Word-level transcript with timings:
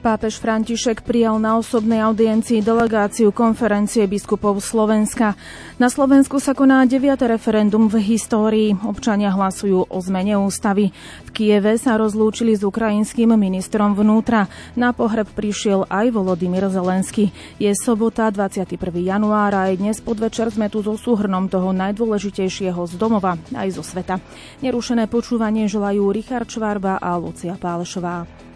Pápež 0.00 0.40
František 0.40 1.04
prijal 1.04 1.36
na 1.36 1.60
osobnej 1.60 2.00
audiencii 2.00 2.64
delegáciu 2.64 3.36
konferencie 3.36 4.08
biskupov 4.08 4.56
Slovenska. 4.64 5.36
Na 5.76 5.92
Slovensku 5.92 6.40
sa 6.40 6.56
koná 6.56 6.88
9. 6.88 7.20
referendum 7.28 7.84
v 7.84 8.00
histórii. 8.00 8.72
Občania 8.80 9.28
hlasujú 9.28 9.92
o 9.92 9.98
zmene 10.00 10.40
ústavy. 10.40 10.88
V 11.28 11.30
Kieve 11.36 11.76
sa 11.76 12.00
rozlúčili 12.00 12.56
s 12.56 12.64
ukrajinským 12.64 13.36
ministrom 13.36 13.92
vnútra. 13.92 14.48
Na 14.72 14.96
pohreb 14.96 15.28
prišiel 15.36 15.84
aj 15.92 16.16
Volodymyr 16.16 16.72
Zelensky. 16.72 17.28
Je 17.60 17.68
sobota 17.76 18.32
21. 18.32 18.80
januára 19.04 19.68
a 19.68 19.68
aj 19.68 19.84
dnes 19.84 20.00
podvečer 20.00 20.48
sme 20.48 20.72
tu 20.72 20.80
so 20.80 20.96
súhrnom 20.96 21.44
toho 21.52 21.76
najdôležitejšieho 21.76 22.80
z 22.88 22.96
domova 22.96 23.36
aj 23.52 23.68
zo 23.76 23.84
sveta. 23.84 24.16
Nerušené 24.64 25.12
počúvanie 25.12 25.68
želajú 25.68 26.08
Richard 26.08 26.48
Čvarba 26.48 26.96
a 26.96 27.20
Lucia 27.20 27.52
Pálešová. 27.60 28.49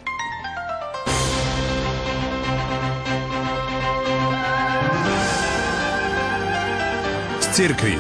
Cirkvi. 7.55 7.95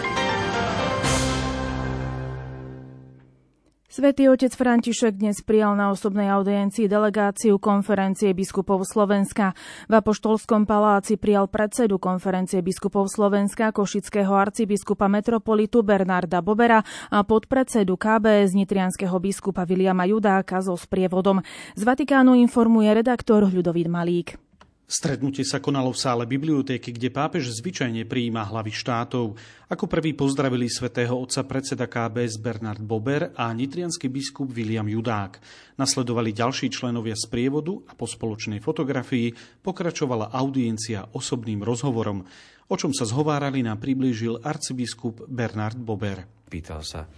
Svetý 3.86 4.26
otec 4.26 4.50
František 4.50 5.22
dnes 5.22 5.38
prijal 5.46 5.78
na 5.78 5.94
osobnej 5.94 6.26
audiencii 6.26 6.90
delegáciu 6.90 7.62
konferencie 7.62 8.34
biskupov 8.34 8.82
Slovenska. 8.82 9.54
V 9.86 9.94
Apoštolskom 9.94 10.66
paláci 10.66 11.14
prijal 11.14 11.46
predsedu 11.46 12.02
konferencie 12.02 12.58
biskupov 12.66 13.06
Slovenska 13.06 13.70
košického 13.70 14.34
arcibiskupa 14.34 15.06
metropolitu 15.06 15.86
Bernarda 15.86 16.42
Bobera 16.42 16.82
a 17.14 17.22
podpredsedu 17.22 17.94
KBS 17.94 18.58
nitrianského 18.58 19.14
biskupa 19.22 19.62
Viliama 19.62 20.10
Judáka 20.10 20.58
so 20.58 20.74
sprievodom. 20.74 21.46
Z 21.78 21.82
Vatikánu 21.86 22.34
informuje 22.34 22.90
redaktor 22.90 23.46
Ľudovít 23.46 23.86
Malík. 23.86 24.43
Stretnutie 24.84 25.48
sa 25.48 25.64
konalo 25.64 25.96
v 25.96 26.02
sále 26.04 26.28
bibliotéky, 26.28 26.92
kde 26.92 27.08
pápež 27.08 27.48
zvyčajne 27.56 28.04
prijíma 28.04 28.44
hlavy 28.44 28.68
štátov. 28.68 29.32
Ako 29.72 29.88
prvý 29.88 30.12
pozdravili 30.12 30.68
svätého 30.68 31.16
otca 31.16 31.40
predseda 31.48 31.88
KBS 31.88 32.36
Bernard 32.36 32.84
Bober 32.84 33.32
a 33.32 33.48
nitrianský 33.56 34.12
biskup 34.12 34.52
William 34.52 34.84
Judák. 34.84 35.40
Nasledovali 35.80 36.36
ďalší 36.36 36.68
členovia 36.68 37.16
z 37.16 37.24
prievodu 37.32 37.80
a 37.88 37.96
po 37.96 38.04
spoločnej 38.04 38.60
fotografii 38.60 39.32
pokračovala 39.64 40.28
audiencia 40.36 41.08
osobným 41.16 41.64
rozhovorom. 41.64 42.20
O 42.68 42.76
čom 42.76 42.92
sa 42.92 43.08
zhovárali 43.08 43.64
nám 43.64 43.80
priblížil 43.80 44.44
arcibiskup 44.44 45.24
Bernard 45.24 45.80
Bober. 45.80 46.44
Pýtal 46.44 46.84
sa 46.84 47.08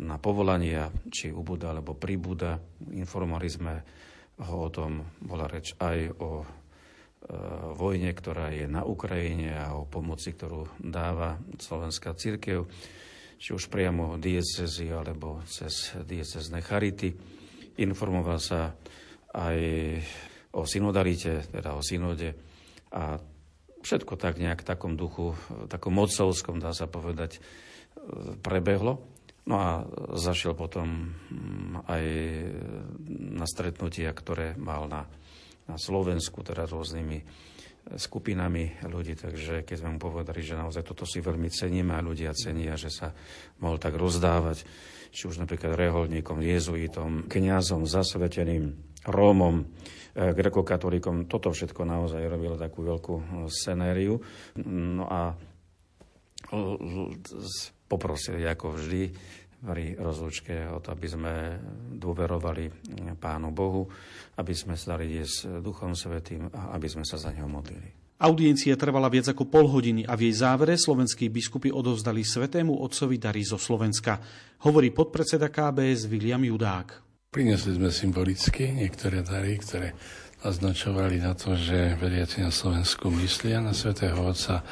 na 0.00 0.16
povolania, 0.16 0.88
či 1.12 1.28
ubúda 1.28 1.68
alebo 1.68 2.00
pribúda. 2.00 2.56
Informovali 2.96 3.48
sme 3.52 3.74
ho 4.40 4.56
o 4.66 4.72
tom, 4.72 5.04
bola 5.20 5.44
reč 5.46 5.76
aj 5.78 5.98
o 6.16 6.63
vojne, 7.74 8.12
ktorá 8.12 8.52
je 8.52 8.68
na 8.68 8.84
Ukrajine 8.84 9.56
a 9.56 9.72
o 9.76 9.88
pomoci, 9.88 10.36
ktorú 10.36 10.68
dáva 10.76 11.40
Slovenská 11.56 12.12
církev, 12.12 12.68
či 13.40 13.50
už 13.56 13.72
priamo 13.72 14.20
diecezy 14.20 14.92
alebo 14.92 15.40
cez 15.48 15.96
diecezne 16.04 16.60
charity. 16.60 17.16
Informoval 17.80 18.38
sa 18.38 18.76
aj 19.34 19.58
o 20.54 20.62
synodalite, 20.68 21.42
teda 21.50 21.74
o 21.74 21.82
synode 21.82 22.36
a 22.94 23.18
všetko 23.82 24.14
tak 24.14 24.38
nejak 24.38 24.62
v 24.62 24.68
takom 24.68 24.94
duchu, 24.94 25.34
takom 25.66 25.98
mocovskom, 25.98 26.62
dá 26.62 26.70
sa 26.70 26.86
povedať, 26.86 27.42
prebehlo. 28.40 29.02
No 29.44 29.60
a 29.60 29.84
zašiel 30.16 30.56
potom 30.56 31.12
aj 31.84 32.04
na 33.12 33.44
stretnutia, 33.44 34.08
ktoré 34.16 34.56
mal 34.56 34.88
na 34.88 35.04
na 35.68 35.76
Slovensku, 35.80 36.44
teda 36.44 36.68
rôznymi 36.68 37.18
e, 37.20 37.24
skupinami 37.96 38.84
ľudí, 38.84 39.16
takže 39.16 39.64
keď 39.64 39.76
sme 39.80 39.96
mu 39.96 39.98
povedali, 40.00 40.44
že 40.44 40.58
naozaj 40.58 40.84
toto 40.84 41.08
si 41.08 41.24
veľmi 41.24 41.48
ceníme 41.48 41.96
a 41.96 42.04
ľudia 42.04 42.36
cenia, 42.36 42.76
že 42.76 42.92
sa 42.92 43.12
mohol 43.60 43.80
tak 43.80 43.96
rozdávať, 43.96 44.64
či 45.14 45.30
už 45.30 45.40
napríklad 45.40 45.78
reholníkom, 45.78 46.42
jezuitom, 46.42 47.30
kňazom, 47.30 47.88
zasveteným, 47.88 48.94
Rómom, 49.04 49.60
e, 49.60 49.64
grekokatolíkom, 50.16 51.28
toto 51.28 51.52
všetko 51.52 51.84
naozaj 51.84 52.24
robilo 52.24 52.56
takú 52.56 52.84
veľkú 52.88 53.14
e, 53.20 53.24
scenériu. 53.52 54.16
No 54.64 55.04
a 55.04 55.36
poprosili 57.88 58.44
ako 58.44 58.76
vždy 58.76 59.02
pri 59.64 59.96
rozlúčke 59.96 60.68
o 60.68 60.78
to, 60.84 60.92
aby 60.92 61.08
sme 61.08 61.32
dôverovali 61.96 62.68
Pánu 63.16 63.48
Bohu, 63.50 63.88
aby 64.36 64.52
sme 64.52 64.76
sa 64.76 64.94
dali 64.94 65.16
s 65.24 65.48
Duchom 65.48 65.96
Svetým 65.96 66.52
a 66.52 66.76
aby 66.76 66.86
sme 66.86 67.02
sa 67.08 67.16
za 67.16 67.32
Neho 67.32 67.48
modlili. 67.48 68.04
Audiencia 68.14 68.78
trvala 68.78 69.10
viac 69.10 69.32
ako 69.32 69.50
pol 69.50 69.66
hodiny 69.66 70.06
a 70.06 70.14
v 70.14 70.30
jej 70.30 70.46
závere 70.46 70.78
slovenskí 70.78 71.32
biskupy 71.34 71.74
odovzdali 71.74 72.22
Svetému 72.22 72.78
Otcovi 72.78 73.18
dary 73.18 73.42
zo 73.42 73.58
Slovenska. 73.58 74.22
Hovorí 74.62 74.94
podpredseda 74.94 75.50
KBS 75.50 76.06
William 76.06 76.40
Judák. 76.40 77.02
Prinesli 77.34 77.74
sme 77.74 77.90
symbolicky 77.90 78.70
niektoré 78.70 79.26
dary, 79.26 79.58
ktoré 79.58 79.98
naznačovali 80.46 81.18
na 81.18 81.34
to, 81.34 81.58
že 81.58 81.98
veriaci 81.98 82.46
na 82.46 82.54
Slovensku 82.54 83.10
myslia 83.18 83.58
na 83.58 83.74
Svetého 83.74 84.14
Otca. 84.22 84.62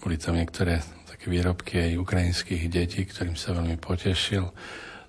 Boli 0.00 0.16
tam 0.16 0.40
niektoré 0.40 0.80
také 1.18 1.34
výrobky 1.34 1.74
aj 1.82 1.98
ukrajinských 1.98 2.70
detí, 2.70 3.02
ktorým 3.02 3.34
sa 3.34 3.50
veľmi 3.50 3.74
potešil. 3.82 4.54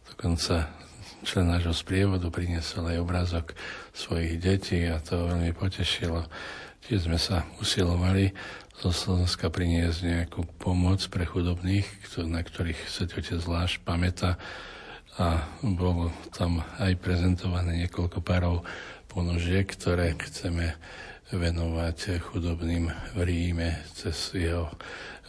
Dokonca 0.09 0.73
člen 1.21 1.53
nášho 1.53 1.69
sprievodu 1.69 2.33
priniesol 2.33 2.89
aj 2.89 2.97
obrázok 2.97 3.53
svojich 3.93 4.41
detí 4.41 4.89
a 4.89 4.97
to 4.97 5.29
veľmi 5.29 5.53
potešilo. 5.53 6.25
Tiež 6.81 7.05
sme 7.05 7.21
sa 7.21 7.45
usilovali 7.61 8.33
zo 8.81 8.89
Slovenska 8.89 9.53
priniesť 9.53 9.99
nejakú 10.01 10.49
pomoc 10.57 10.97
pre 11.13 11.29
chudobných, 11.29 11.85
na 12.25 12.41
ktorých 12.41 12.89
sa 12.89 13.05
otec 13.05 13.29
zvlášť 13.29 13.85
pamätá 13.85 14.41
a 15.21 15.45
bolo 15.61 16.09
tam 16.33 16.65
aj 16.81 16.97
prezentované 16.97 17.85
niekoľko 17.85 18.17
párov 18.25 18.65
ponožiek, 19.13 19.69
ktoré 19.69 20.17
chceme 20.17 20.73
venovať 21.29 22.17
chudobným 22.17 22.89
v 23.13 23.19
Ríme 23.21 23.85
cez 23.93 24.33
jeho 24.33 24.73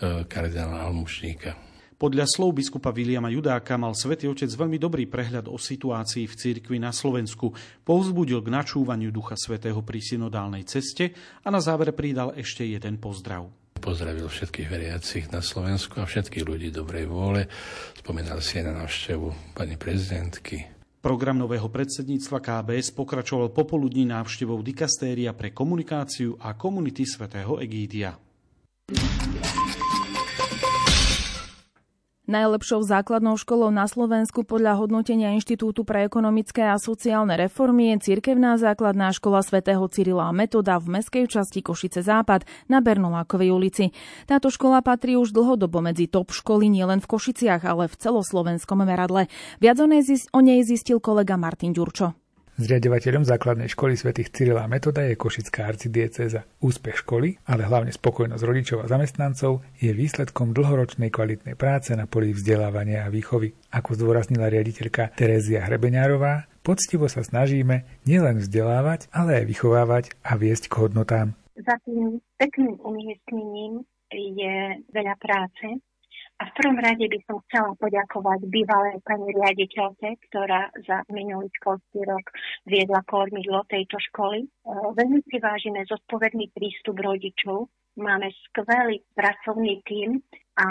kardinála 0.01 0.89
Almušníka. 0.89 1.71
Podľa 2.01 2.25
slov 2.25 2.57
biskupa 2.57 2.97
Viliama 2.97 3.29
Judáka 3.29 3.77
mal 3.77 3.93
svätý 3.93 4.25
Otec 4.25 4.49
veľmi 4.49 4.81
dobrý 4.81 5.05
prehľad 5.05 5.53
o 5.53 5.61
situácii 5.61 6.25
v 6.25 6.33
cirkvi 6.33 6.81
na 6.81 6.97
Slovensku, 6.97 7.53
povzbudil 7.85 8.41
k 8.41 8.49
načúvaniu 8.49 9.13
Ducha 9.13 9.37
Svetého 9.37 9.85
pri 9.85 10.01
synodálnej 10.01 10.65
ceste 10.65 11.13
a 11.45 11.53
na 11.53 11.61
záver 11.61 11.93
pridal 11.93 12.33
ešte 12.33 12.65
jeden 12.65 12.97
pozdrav. 12.97 13.53
Pozdravil 13.77 14.33
všetkých 14.33 14.69
veriacich 14.73 15.29
na 15.29 15.45
Slovensku 15.45 16.01
a 16.01 16.09
všetkých 16.09 16.49
ľudí 16.49 16.73
dobrej 16.73 17.05
vôle. 17.05 17.53
Spomínal 18.01 18.41
si 18.41 18.65
aj 18.65 18.65
na 18.65 18.75
návštevu 18.81 19.53
pani 19.53 19.77
prezidentky, 19.77 20.81
Program 21.01 21.33
nového 21.33 21.65
predsedníctva 21.73 22.45
KBS 22.45 22.93
pokračoval 22.93 23.57
popoludní 23.57 24.05
návštevou 24.05 24.61
dikastéria 24.61 25.33
pre 25.33 25.49
komunikáciu 25.49 26.37
a 26.37 26.53
komunity 26.53 27.09
svätého 27.09 27.57
Egídia. 27.57 28.21
Najlepšou 32.31 32.87
základnou 32.87 33.35
školou 33.35 33.75
na 33.75 33.91
Slovensku 33.91 34.47
podľa 34.47 34.79
hodnotenia 34.79 35.35
Inštitútu 35.35 35.83
pre 35.83 36.07
ekonomické 36.07 36.63
a 36.63 36.79
sociálne 36.79 37.35
reformy 37.35 37.91
je 37.91 38.15
cirkevná 38.15 38.55
základná 38.55 39.11
škola 39.11 39.43
svätého 39.43 39.83
Cyrila 39.91 40.31
a 40.31 40.37
Metoda 40.37 40.79
v 40.79 41.03
meskej 41.03 41.27
časti 41.27 41.59
Košice 41.59 42.07
Západ 42.07 42.47
na 42.71 42.79
Bernolákovej 42.79 43.51
ulici. 43.51 43.91
Táto 44.31 44.47
škola 44.47 44.79
patrí 44.79 45.19
už 45.19 45.35
dlhodobo 45.35 45.83
medzi 45.83 46.07
top 46.07 46.31
školy 46.31 46.71
nielen 46.71 47.03
v 47.03 47.11
Košiciach, 47.11 47.67
ale 47.67 47.91
v 47.91 47.99
celoslovenskom 47.99 48.79
meradle. 48.79 49.27
Viac 49.59 49.83
o 49.83 50.39
nej 50.39 50.63
zistil 50.63 51.03
kolega 51.03 51.35
Martin 51.35 51.75
Ďurčo. 51.75 52.20
Zriadovateľom 52.61 53.25
základnej 53.25 53.73
školy 53.73 53.97
svätých 53.97 54.37
Cyrila 54.37 54.69
Metoda 54.69 55.01
je 55.01 55.17
Košická 55.17 55.65
arcidieceza. 55.65 56.45
Úspech 56.61 57.01
školy, 57.01 57.41
ale 57.49 57.65
hlavne 57.65 57.89
spokojnosť 57.89 58.45
rodičov 58.45 58.85
a 58.85 58.91
zamestnancov 58.93 59.65
je 59.81 59.97
výsledkom 59.97 60.53
dlhoročnej 60.53 61.09
kvalitnej 61.09 61.57
práce 61.57 61.97
na 61.97 62.05
poli 62.05 62.37
vzdelávania 62.37 63.09
a 63.09 63.13
výchovy. 63.13 63.57
Ako 63.73 63.97
zdôraznila 63.97 64.53
riaditeľka 64.53 65.17
Terézia 65.17 65.65
Hrebeňárová, 65.65 66.53
poctivo 66.61 67.09
sa 67.09 67.25
snažíme 67.25 67.89
nielen 68.05 68.45
vzdelávať, 68.45 69.09
ale 69.09 69.41
aj 69.41 69.45
vychovávať 69.49 70.05
a 70.21 70.37
viesť 70.37 70.69
k 70.69 70.85
hodnotám. 70.85 71.33
Za 71.57 71.81
tým 71.89 72.21
pekným 72.37 72.77
umiestnením 72.85 73.89
je 74.13 74.85
veľa 74.93 75.17
práce, 75.17 75.81
a 76.41 76.49
v 76.49 76.55
prvom 76.57 76.81
rade 76.81 77.05
by 77.05 77.19
som 77.29 77.37
chcela 77.45 77.77
poďakovať 77.77 78.49
bývalej 78.49 78.97
pani 79.05 79.29
riaditeľke, 79.29 80.09
ktorá 80.33 80.73
za 80.89 81.05
minulý 81.13 81.53
školský 81.61 82.01
rok 82.09 82.25
viedla 82.65 83.05
kormidlo 83.05 83.69
tejto 83.69 84.01
školy. 84.11 84.49
E, 84.49 84.49
veľmi 84.73 85.21
si 85.29 85.37
vážime 85.37 85.85
zodpovedný 85.85 86.49
prístup 86.57 86.97
rodičov 86.97 87.69
máme 87.97 88.29
skvelý 88.49 89.03
pracovný 89.15 89.83
tím 89.87 90.23
a 90.57 90.65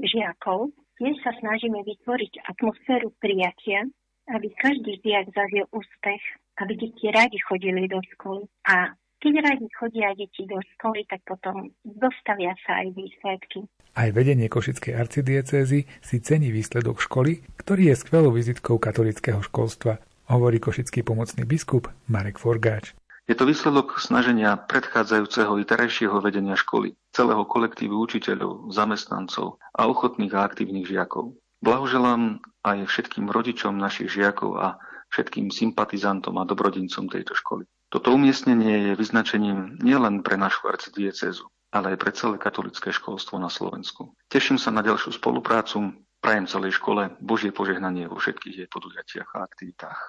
žiakov. 0.00 0.70
Tiež 0.96 1.16
sa 1.20 1.32
snažíme 1.40 1.82
vytvoriť 1.84 2.32
atmosféru 2.48 3.12
prijatia, 3.20 3.84
aby 4.32 4.48
každý 4.56 4.96
žiak 5.04 5.28
zažil 5.34 5.68
úspech, 5.70 6.22
aby 6.64 6.72
deti 6.72 7.06
radi 7.12 7.38
chodili 7.44 7.84
do 7.84 8.00
školy. 8.16 8.48
A 8.64 8.96
keď 9.20 9.32
radi 9.42 9.66
chodia 9.72 10.12
deti 10.12 10.44
do 10.44 10.60
školy, 10.76 11.08
tak 11.08 11.24
potom 11.24 11.72
dostavia 11.82 12.52
sa 12.68 12.84
aj 12.84 12.92
výsledky. 12.92 13.64
Aj 13.96 14.12
vedenie 14.12 14.52
Košickej 14.52 14.92
arcidiecézy 14.92 15.88
si 16.04 16.16
cení 16.20 16.52
výsledok 16.52 17.00
školy, 17.00 17.40
ktorý 17.56 17.92
je 17.92 17.96
skvelou 17.96 18.32
vizitkou 18.36 18.76
katolického 18.76 19.40
školstva, 19.40 19.98
hovorí 20.28 20.60
košický 20.60 21.00
pomocný 21.00 21.48
biskup 21.48 21.88
Marek 22.10 22.36
Forgáč. 22.36 22.92
Je 23.26 23.34
to 23.34 23.42
výsledok 23.42 23.98
snaženia 23.98 24.54
predchádzajúceho 24.54 25.58
i 25.58 25.64
terajšieho 25.66 26.22
vedenia 26.22 26.54
školy, 26.54 26.94
celého 27.10 27.42
kolektívu 27.42 27.98
učiteľov, 27.98 28.70
zamestnancov 28.70 29.58
a 29.74 29.90
ochotných 29.90 30.30
a 30.36 30.46
aktívnych 30.46 30.86
žiakov. 30.86 31.34
Blahoželám 31.58 32.38
aj 32.62 32.86
všetkým 32.86 33.26
rodičom 33.26 33.74
našich 33.74 34.14
žiakov 34.14 34.60
a 34.60 34.78
všetkým 35.10 35.50
sympatizantom 35.50 36.38
a 36.38 36.46
dobrodincom 36.46 37.10
tejto 37.10 37.34
školy. 37.34 37.66
Toto 37.86 38.10
umiestnenie 38.10 38.90
je 38.90 38.92
vyznačením 38.98 39.78
nielen 39.78 40.26
pre 40.26 40.34
našu 40.34 40.66
arcidiecezu, 40.66 41.46
ale 41.70 41.94
aj 41.94 41.98
pre 42.02 42.10
celé 42.10 42.36
katolické 42.36 42.90
školstvo 42.90 43.38
na 43.38 43.46
Slovensku. 43.46 44.10
Teším 44.26 44.58
sa 44.58 44.74
na 44.74 44.82
ďalšiu 44.82 45.14
spoluprácu, 45.14 45.94
prajem 46.18 46.50
celej 46.50 46.82
škole 46.82 47.14
Božie 47.22 47.54
požehnanie 47.54 48.10
vo 48.10 48.18
všetkých 48.18 48.66
jej 48.66 48.68
podujatiach 48.68 49.30
a 49.38 49.46
aktivitách. 49.46 50.00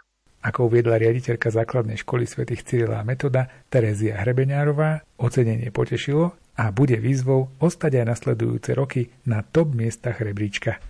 Ako 0.41 0.69
uviedla 0.69 0.97
riaditeľka 0.97 1.53
základnej 1.53 2.01
školy 2.01 2.25
svätých 2.25 2.65
Cyrila 2.65 3.01
a 3.01 3.05
Metoda 3.05 3.49
Terezia 3.69 4.21
Hrebeňárová, 4.21 5.05
ocenenie 5.21 5.69
potešilo 5.69 6.33
a 6.57 6.73
bude 6.73 6.97
výzvou 6.97 7.53
ostať 7.61 8.01
aj 8.01 8.05
nasledujúce 8.09 8.73
roky 8.73 9.13
na 9.29 9.45
top 9.45 9.77
miestach 9.77 10.17
rebríčka. 10.17 10.81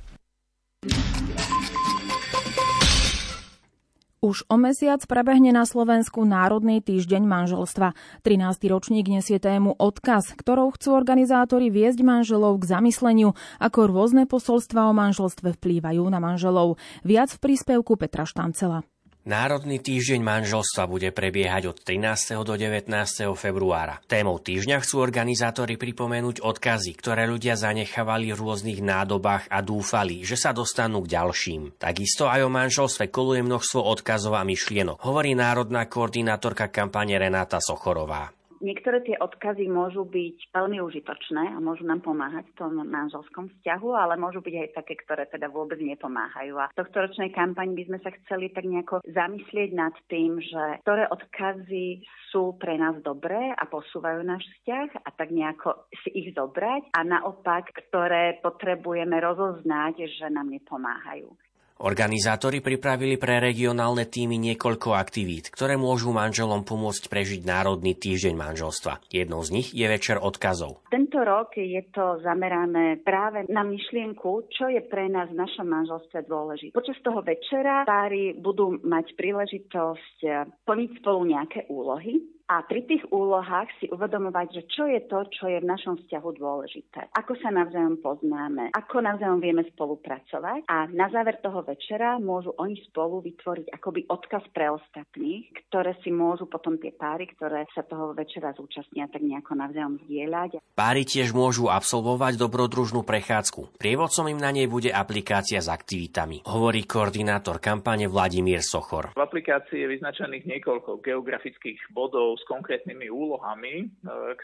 Už 4.17 4.49
o 4.49 4.57
mesiac 4.57 4.97
prebehne 5.05 5.53
na 5.53 5.61
Slovensku 5.61 6.25
Národný 6.25 6.81
týždeň 6.81 7.21
manželstva. 7.21 7.93
13. 8.25 8.65
ročník 8.65 9.05
nesie 9.05 9.37
tému 9.37 9.77
Odkaz, 9.77 10.33
ktorou 10.33 10.73
chcú 10.73 10.97
organizátori 10.97 11.69
viesť 11.69 12.01
manželov 12.01 12.57
k 12.57 12.65
zamysleniu, 12.65 13.37
ako 13.61 13.85
rôzne 13.85 14.25
posolstva 14.25 14.89
o 14.89 14.97
manželstve 14.97 15.53
vplývajú 15.61 16.01
na 16.09 16.17
manželov. 16.17 16.81
Viac 17.05 17.29
v 17.37 17.45
príspevku 17.45 17.93
Petra 17.93 18.25
Štancela. 18.25 18.81
Národný 19.27 19.83
týždeň 19.83 20.23
manželstva 20.23 20.87
bude 20.87 21.11
prebiehať 21.11 21.75
od 21.75 21.83
13. 21.83 22.47
do 22.47 22.55
19. 22.55 22.87
februára. 23.35 23.99
Témou 24.07 24.39
týždňa 24.39 24.79
chcú 24.79 25.03
organizátori 25.03 25.75
pripomenúť 25.75 26.39
odkazy, 26.39 26.95
ktoré 26.95 27.27
ľudia 27.27 27.59
zanechávali 27.59 28.31
v 28.31 28.39
rôznych 28.39 28.79
nádobách 28.79 29.51
a 29.51 29.59
dúfali, 29.59 30.23
že 30.23 30.39
sa 30.39 30.55
dostanú 30.55 31.03
k 31.03 31.19
ďalším. 31.19 31.75
Takisto 31.75 32.31
aj 32.31 32.47
o 32.47 32.49
manželstve 32.55 33.11
koluje 33.11 33.43
množstvo 33.43 33.83
odkazov 33.83 34.31
a 34.39 34.47
myšlienok, 34.47 35.03
hovorí 35.03 35.35
národná 35.35 35.91
koordinátorka 35.91 36.71
kampane 36.71 37.19
Renáta 37.19 37.59
Sochorová. 37.59 38.36
Niektoré 38.57 39.05
tie 39.05 39.15
odkazy 39.21 39.69
môžu 39.69 40.07
byť 40.07 40.49
veľmi 40.49 40.81
užitočné 40.81 41.53
a 41.53 41.57
môžu 41.61 41.85
nám 41.85 42.01
pomáhať 42.01 42.49
v 42.51 42.57
tom 42.57 42.73
manželskom 42.81 43.53
vzťahu, 43.53 43.89
ale 43.93 44.17
môžu 44.17 44.41
byť 44.41 44.55
aj 44.57 44.69
také, 44.81 44.93
ktoré 44.97 45.29
teda 45.29 45.47
vôbec 45.53 45.77
nepomáhajú. 45.77 46.57
A 46.57 46.69
v 46.73 46.77
tohto 46.81 47.05
ročnej 47.05 47.29
kampaň 47.31 47.77
by 47.77 47.83
sme 47.85 47.99
sa 48.01 48.09
chceli 48.23 48.49
tak 48.49 48.65
nejako 48.65 49.05
zamyslieť 49.05 49.69
nad 49.77 49.93
tým, 50.09 50.41
že 50.41 50.81
ktoré 50.81 51.05
odkazy 51.11 52.01
sú 52.33 52.57
pre 52.57 52.81
nás 52.81 52.97
dobré 53.05 53.53
a 53.53 53.63
posúvajú 53.69 54.25
náš 54.25 54.43
vzťah 54.43 55.05
a 55.05 55.09
tak 55.13 55.29
nejako 55.29 55.87
si 56.03 56.09
ich 56.17 56.33
zobrať 56.33 56.97
a 56.97 57.05
naopak, 57.05 57.69
ktoré 57.71 58.41
potrebujeme 58.41 59.21
rozoznať, 59.21 60.09
že 60.17 60.27
nám 60.33 60.49
nepomáhajú. 60.49 61.29
Organizátori 61.77 62.57
pripravili 62.57 63.21
pre 63.21 63.37
regionálne 63.37 64.09
týmy 64.09 64.41
niekoľko 64.41 64.97
aktivít, 64.97 65.53
ktoré 65.53 65.77
môžu 65.77 66.09
manželom 66.09 66.65
pomôcť 66.65 67.05
prežiť 67.05 67.45
Národný 67.45 67.93
týždeň 67.93 68.33
manželstva. 68.33 69.05
Jednou 69.13 69.45
z 69.45 69.61
nich 69.61 69.67
je 69.77 69.85
večer 69.85 70.17
odkazov. 70.17 70.81
Tento 70.89 71.21
rok 71.21 71.53
je 71.53 71.81
to 71.93 72.17
zamerané 72.25 72.97
práve 73.05 73.45
na 73.53 73.61
myšlienku, 73.61 74.49
čo 74.49 74.73
je 74.73 74.81
pre 74.89 75.05
nás 75.05 75.29
v 75.29 75.37
našom 75.37 75.69
manželstve 75.69 76.25
dôležité. 76.25 76.73
Počas 76.73 76.97
toho 77.05 77.21
večera 77.21 77.85
páry 77.85 78.33
budú 78.33 78.81
mať 78.81 79.13
príležitosť 79.13 80.17
plniť 80.65 80.89
spolu 80.97 81.29
nejaké 81.29 81.69
úlohy, 81.69 82.36
a 82.47 82.63
pri 82.63 82.87
tých 82.87 83.03
úlohách 83.11 83.67
si 83.83 83.91
uvedomovať, 83.91 84.47
že 84.55 84.61
čo 84.71 84.87
je 84.87 85.03
to, 85.03 85.27
čo 85.27 85.51
je 85.51 85.59
v 85.59 85.67
našom 85.67 85.99
vzťahu 85.99 86.29
dôležité. 86.39 87.11
Ako 87.11 87.35
sa 87.43 87.51
navzájom 87.51 87.99
poznáme, 87.99 88.71
ako 88.71 89.03
navzájom 89.03 89.43
vieme 89.43 89.67
spolupracovať 89.75 90.63
a 90.71 90.87
na 90.87 91.11
záver 91.11 91.43
toho 91.43 91.59
večera 91.67 92.15
môžu 92.23 92.55
oni 92.55 92.79
spolu 92.87 93.19
vytvoriť 93.19 93.67
akoby 93.75 94.07
odkaz 94.07 94.47
pre 94.55 94.71
ostatných, 94.71 95.51
ktoré 95.67 95.99
si 95.99 96.07
môžu 96.07 96.47
potom 96.47 96.79
tie 96.79 96.95
páry, 96.95 97.27
ktoré 97.35 97.67
sa 97.75 97.83
toho 97.83 98.15
večera 98.15 98.55
zúčastnia, 98.55 99.11
tak 99.11 99.27
nejako 99.27 99.51
navzájom 99.59 99.99
zdieľať. 100.07 100.63
Páry 100.71 101.03
tiež 101.03 101.35
môžu 101.35 101.67
absolvovať 101.67 102.39
dobrodružnú 102.39 103.03
prechádzku. 103.03 103.75
Prievodcom 103.75 104.31
im 104.31 104.39
na 104.39 104.55
nej 104.55 104.71
bude 104.71 104.87
aplikácia 104.87 105.59
s 105.59 105.67
aktivitami, 105.67 106.47
hovorí 106.47 106.87
koordinátor 106.87 107.59
kampane 107.59 108.07
Vladimír 108.07 108.63
Sochor. 108.63 109.11
V 109.11 109.19
aplikácii 109.19 109.83
je 109.83 109.91
vyznačených 109.99 110.47
niekoľko 110.47 111.03
geografických 111.03 111.91
bodov 111.91 112.36
s 112.37 112.45
konkrétnymi 112.45 113.09
úlohami, 113.09 113.83
e, 113.83 113.85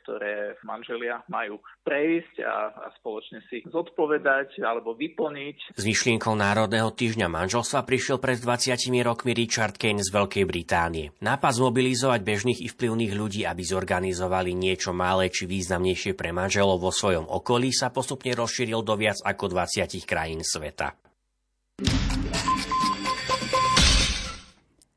ktoré 0.01 0.57
manželia 0.65 1.21
majú 1.29 1.61
prejsť 1.85 2.43
a, 2.43 2.73
a 2.73 2.87
spoločne 2.97 3.45
si 3.47 3.61
zodpovedať 3.69 4.59
alebo 4.65 4.97
vyplniť. 4.97 5.77
S 5.77 5.83
myšlienkou 5.85 6.33
Národného 6.33 6.89
týždňa 6.91 7.29
manželstva 7.29 7.85
prišiel 7.85 8.17
pred 8.17 8.41
20 8.41 8.81
rokmi 9.05 9.31
Richard 9.37 9.77
Kane 9.77 10.01
z 10.01 10.09
Veľkej 10.09 10.45
Británie. 10.49 11.13
Nápad 11.21 11.61
zmobilizovať 11.61 12.21
bežných 12.25 12.59
i 12.65 12.67
vplyvných 12.67 13.13
ľudí, 13.13 13.41
aby 13.45 13.61
zorganizovali 13.61 14.57
niečo 14.57 14.91
malé 14.91 15.29
či 15.29 15.45
významnejšie 15.45 16.17
pre 16.17 16.33
manželov 16.33 16.81
vo 16.81 16.91
svojom 16.91 17.29
okolí, 17.29 17.69
sa 17.69 17.93
postupne 17.93 18.33
rozšíril 18.33 18.81
do 18.81 18.97
viac 18.97 19.21
ako 19.21 19.53
20 19.53 20.03
krajín 20.03 20.41
sveta. 20.41 20.97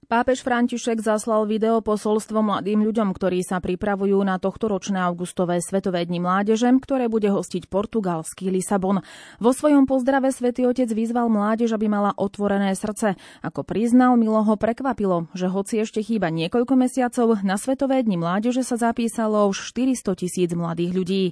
Pápež 0.06 0.46
František 0.46 1.02
zaslal 1.02 1.50
video 1.50 1.82
posolstvo 1.82 2.38
mladým 2.38 2.86
ľuďom, 2.86 3.10
ktorí 3.10 3.42
sa 3.42 3.58
pripravujú 3.58 4.14
na 4.22 4.38
tohto 4.38 4.70
ročné 4.70 5.02
augustové 5.02 5.58
Svetové 5.58 6.06
dni 6.06 6.22
mládeže, 6.22 6.70
ktoré 6.78 7.10
bude 7.10 7.26
hostiť 7.26 7.66
portugalský 7.66 8.54
Lisabon. 8.54 9.02
Vo 9.42 9.50
svojom 9.50 9.82
pozdrave 9.90 10.30
svätý 10.30 10.62
Otec 10.62 10.86
vyzval 10.86 11.26
mládež, 11.26 11.74
aby 11.74 11.90
mala 11.90 12.14
otvorené 12.14 12.78
srdce. 12.78 13.18
Ako 13.42 13.66
priznal, 13.66 14.14
milo 14.14 14.46
ho 14.46 14.54
prekvapilo, 14.54 15.26
že 15.34 15.50
hoci 15.50 15.82
ešte 15.82 15.98
chýba 16.06 16.30
niekoľko 16.30 16.78
mesiacov, 16.78 17.42
na 17.42 17.58
Svetové 17.58 17.98
dni 18.06 18.22
mládeže 18.22 18.62
sa 18.62 18.78
zapísalo 18.78 19.50
už 19.50 19.74
400 19.74 20.22
tisíc 20.22 20.54
mladých 20.54 20.94
ľudí. 20.94 21.24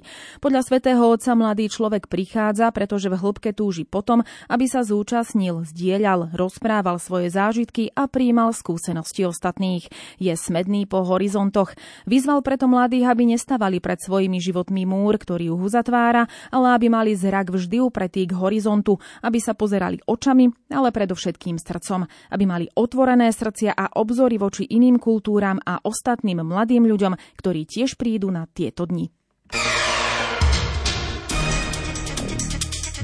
Podľa 0.43 0.67
svätého 0.67 0.99
Otca 0.99 1.31
mladý 1.31 1.71
človek 1.71 2.11
prichádza, 2.11 2.75
pretože 2.75 3.07
v 3.07 3.23
hĺbke 3.23 3.55
túži 3.55 3.87
potom, 3.87 4.27
aby 4.51 4.67
sa 4.67 4.83
zúčastnil, 4.83 5.63
zdieľal, 5.63 6.35
rozprával 6.35 6.99
svoje 6.99 7.31
zážitky 7.31 7.95
a 7.95 8.11
príjmal 8.11 8.51
skúsenosti 8.65 9.29
ostatných. 9.29 9.85
Je 10.17 10.33
smedný 10.33 10.89
po 10.89 11.05
horizontoch. 11.05 11.77
Vyzval 12.09 12.41
preto 12.41 12.65
mladých, 12.65 13.05
aby 13.13 13.37
nestavali 13.37 13.77
pred 13.77 14.01
svojimi 14.01 14.41
životmi 14.41 14.89
múr, 14.89 15.21
ktorý 15.21 15.53
ju 15.53 15.55
uzatvára, 15.61 16.25
ale 16.49 16.73
aby 16.73 16.89
mali 16.89 17.13
zrak 17.13 17.53
vždy 17.53 17.77
upretý 17.85 18.25
k 18.25 18.33
horizontu, 18.33 18.97
aby 19.21 19.37
sa 19.37 19.53
pozerali 19.53 20.01
očami, 20.09 20.49
ale 20.73 20.89
predovšetkým 20.89 21.61
srdcom, 21.61 22.09
aby 22.33 22.43
mali 22.49 22.65
otvorené 22.73 23.29
srdcia 23.29 23.77
a 23.77 24.01
obzory 24.01 24.41
voči 24.41 24.65
iným 24.65 24.97
kultúram 24.97 25.61
a 25.61 25.77
ostatným 25.85 26.41
mladým 26.41 26.89
ľuďom, 26.89 27.13
ktorí 27.37 27.69
tiež 27.69 28.01
prídu 28.01 28.33
na 28.33 28.49
tieto 28.49 28.89
dni. 28.89 29.13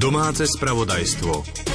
Domáce 0.02 0.50
spravodajstvo. 0.50 1.71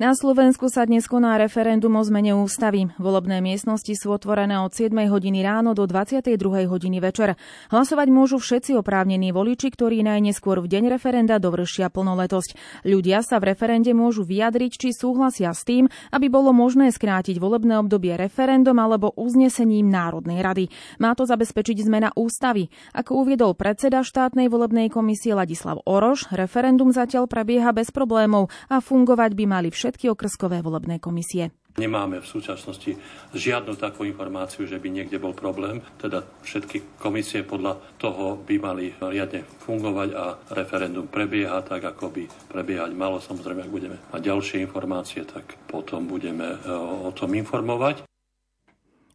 Na 0.00 0.16
Slovensku 0.16 0.72
sa 0.72 0.88
dnes 0.88 1.04
koná 1.04 1.36
referendum 1.36 1.92
o 1.92 2.00
zmene 2.00 2.32
ústavy. 2.32 2.88
Volebné 2.96 3.44
miestnosti 3.44 3.92
sú 3.92 4.16
otvorené 4.16 4.56
od 4.56 4.72
7 4.72 4.96
hodiny 4.96 5.44
ráno 5.44 5.76
do 5.76 5.84
22 5.84 6.40
hodiny 6.72 7.04
večer. 7.04 7.36
Hlasovať 7.68 8.08
môžu 8.08 8.40
všetci 8.40 8.80
oprávnení 8.80 9.28
voliči, 9.28 9.68
ktorí 9.68 10.00
najneskôr 10.00 10.64
v 10.64 10.72
deň 10.72 10.96
referenda 10.96 11.36
dovršia 11.36 11.92
plnoletosť. 11.92 12.80
Ľudia 12.88 13.20
sa 13.20 13.44
v 13.44 13.52
referende 13.52 13.92
môžu 13.92 14.24
vyjadriť, 14.24 14.72
či 14.72 14.88
súhlasia 14.96 15.52
s 15.52 15.68
tým, 15.68 15.84
aby 16.16 16.32
bolo 16.32 16.56
možné 16.56 16.96
skrátiť 16.96 17.36
volebné 17.36 17.76
obdobie 17.76 18.16
referendum 18.16 18.80
alebo 18.80 19.12
uznesením 19.20 19.84
Národnej 19.84 20.40
rady. 20.40 20.72
Má 20.96 21.12
to 21.12 21.28
zabezpečiť 21.28 21.76
zmena 21.84 22.08
ústavy. 22.16 22.72
Ako 22.96 23.20
uviedol 23.20 23.52
predseda 23.52 24.00
štátnej 24.00 24.48
volebnej 24.48 24.88
komisie 24.88 25.36
Ladislav 25.36 25.84
Oroš, 25.84 26.32
referendum 26.32 26.88
zatiaľ 26.88 27.28
prebieha 27.28 27.76
bez 27.76 27.92
problémov 27.92 28.48
a 28.72 28.80
fungovať 28.80 29.36
by 29.36 29.44
mali 29.44 29.68
všetci 29.68 29.89
všetky 29.90 30.06
okrskové 30.14 30.62
volebné 30.62 31.02
komisie. 31.02 31.50
Nemáme 31.78 32.18
v 32.18 32.26
súčasnosti 32.26 32.98
žiadnu 33.34 33.78
takú 33.78 34.02
informáciu, 34.02 34.66
že 34.66 34.78
by 34.78 34.90
niekde 34.90 35.22
bol 35.22 35.34
problém. 35.34 35.82
Teda 35.98 36.26
všetky 36.46 36.98
komisie 36.98 37.46
podľa 37.46 37.78
toho 37.98 38.38
by 38.38 38.54
mali 38.58 38.94
riadne 38.98 39.46
fungovať 39.66 40.08
a 40.14 40.24
referendum 40.54 41.06
prebieha 41.06 41.62
tak, 41.62 41.86
ako 41.86 42.10
by 42.10 42.22
prebiehať 42.50 42.90
malo. 42.94 43.22
Samozrejme, 43.22 43.66
ak 43.66 43.70
budeme 43.70 44.02
mať 44.10 44.22
ďalšie 44.22 44.62
informácie, 44.66 45.22
tak 45.22 45.58
potom 45.70 46.10
budeme 46.10 46.58
e, 46.58 46.70
o 47.06 47.14
tom 47.14 47.34
informovať. 47.38 48.09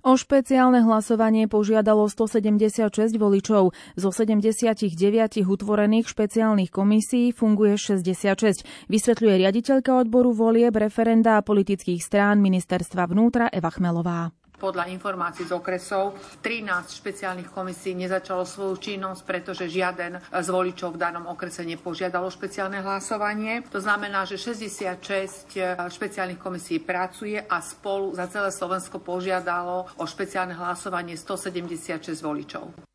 O 0.05 0.13
špeciálne 0.13 0.85
hlasovanie 0.85 1.49
požiadalo 1.49 2.05
176 2.05 3.17
voličov. 3.17 3.73
Zo 3.97 4.09
79 4.13 4.93
utvorených 5.41 6.05
špeciálnych 6.05 6.69
komisí 6.69 7.33
funguje 7.33 7.73
66, 7.73 8.85
vysvetľuje 8.85 9.33
riaditeľka 9.41 10.05
odboru 10.05 10.29
volieb, 10.29 10.77
referenda 10.77 11.41
a 11.41 11.45
politických 11.45 12.05
strán 12.05 12.37
ministerstva 12.37 13.09
vnútra 13.09 13.49
Eva 13.49 13.73
Chmelová. 13.73 14.44
Podľa 14.55 14.87
informácií 14.87 15.43
z 15.45 15.53
okresov 15.53 16.15
13 16.39 16.95
špeciálnych 16.95 17.51
komisí 17.51 17.91
nezačalo 17.91 18.47
svoju 18.47 18.79
činnosť, 18.79 19.21
pretože 19.27 19.67
žiaden 19.67 20.17
z 20.31 20.47
voličov 20.47 20.95
v 20.95 21.01
danom 21.03 21.27
okrese 21.27 21.67
nepožiadalo 21.67 22.31
špeciálne 22.31 22.79
hlasovanie. 22.79 23.67
To 23.69 23.83
znamená, 23.83 24.23
že 24.23 24.39
66 24.39 25.59
špeciálnych 25.91 26.39
komisí 26.39 26.79
pracuje 26.79 27.35
a 27.35 27.59
spolu 27.59 28.15
za 28.15 28.31
celé 28.31 28.47
Slovensko 28.49 29.03
požiadalo 29.03 29.91
o 29.99 30.05
špeciálne 30.07 30.55
hlasovanie 30.55 31.19
176 31.19 32.23
voličov. 32.23 32.94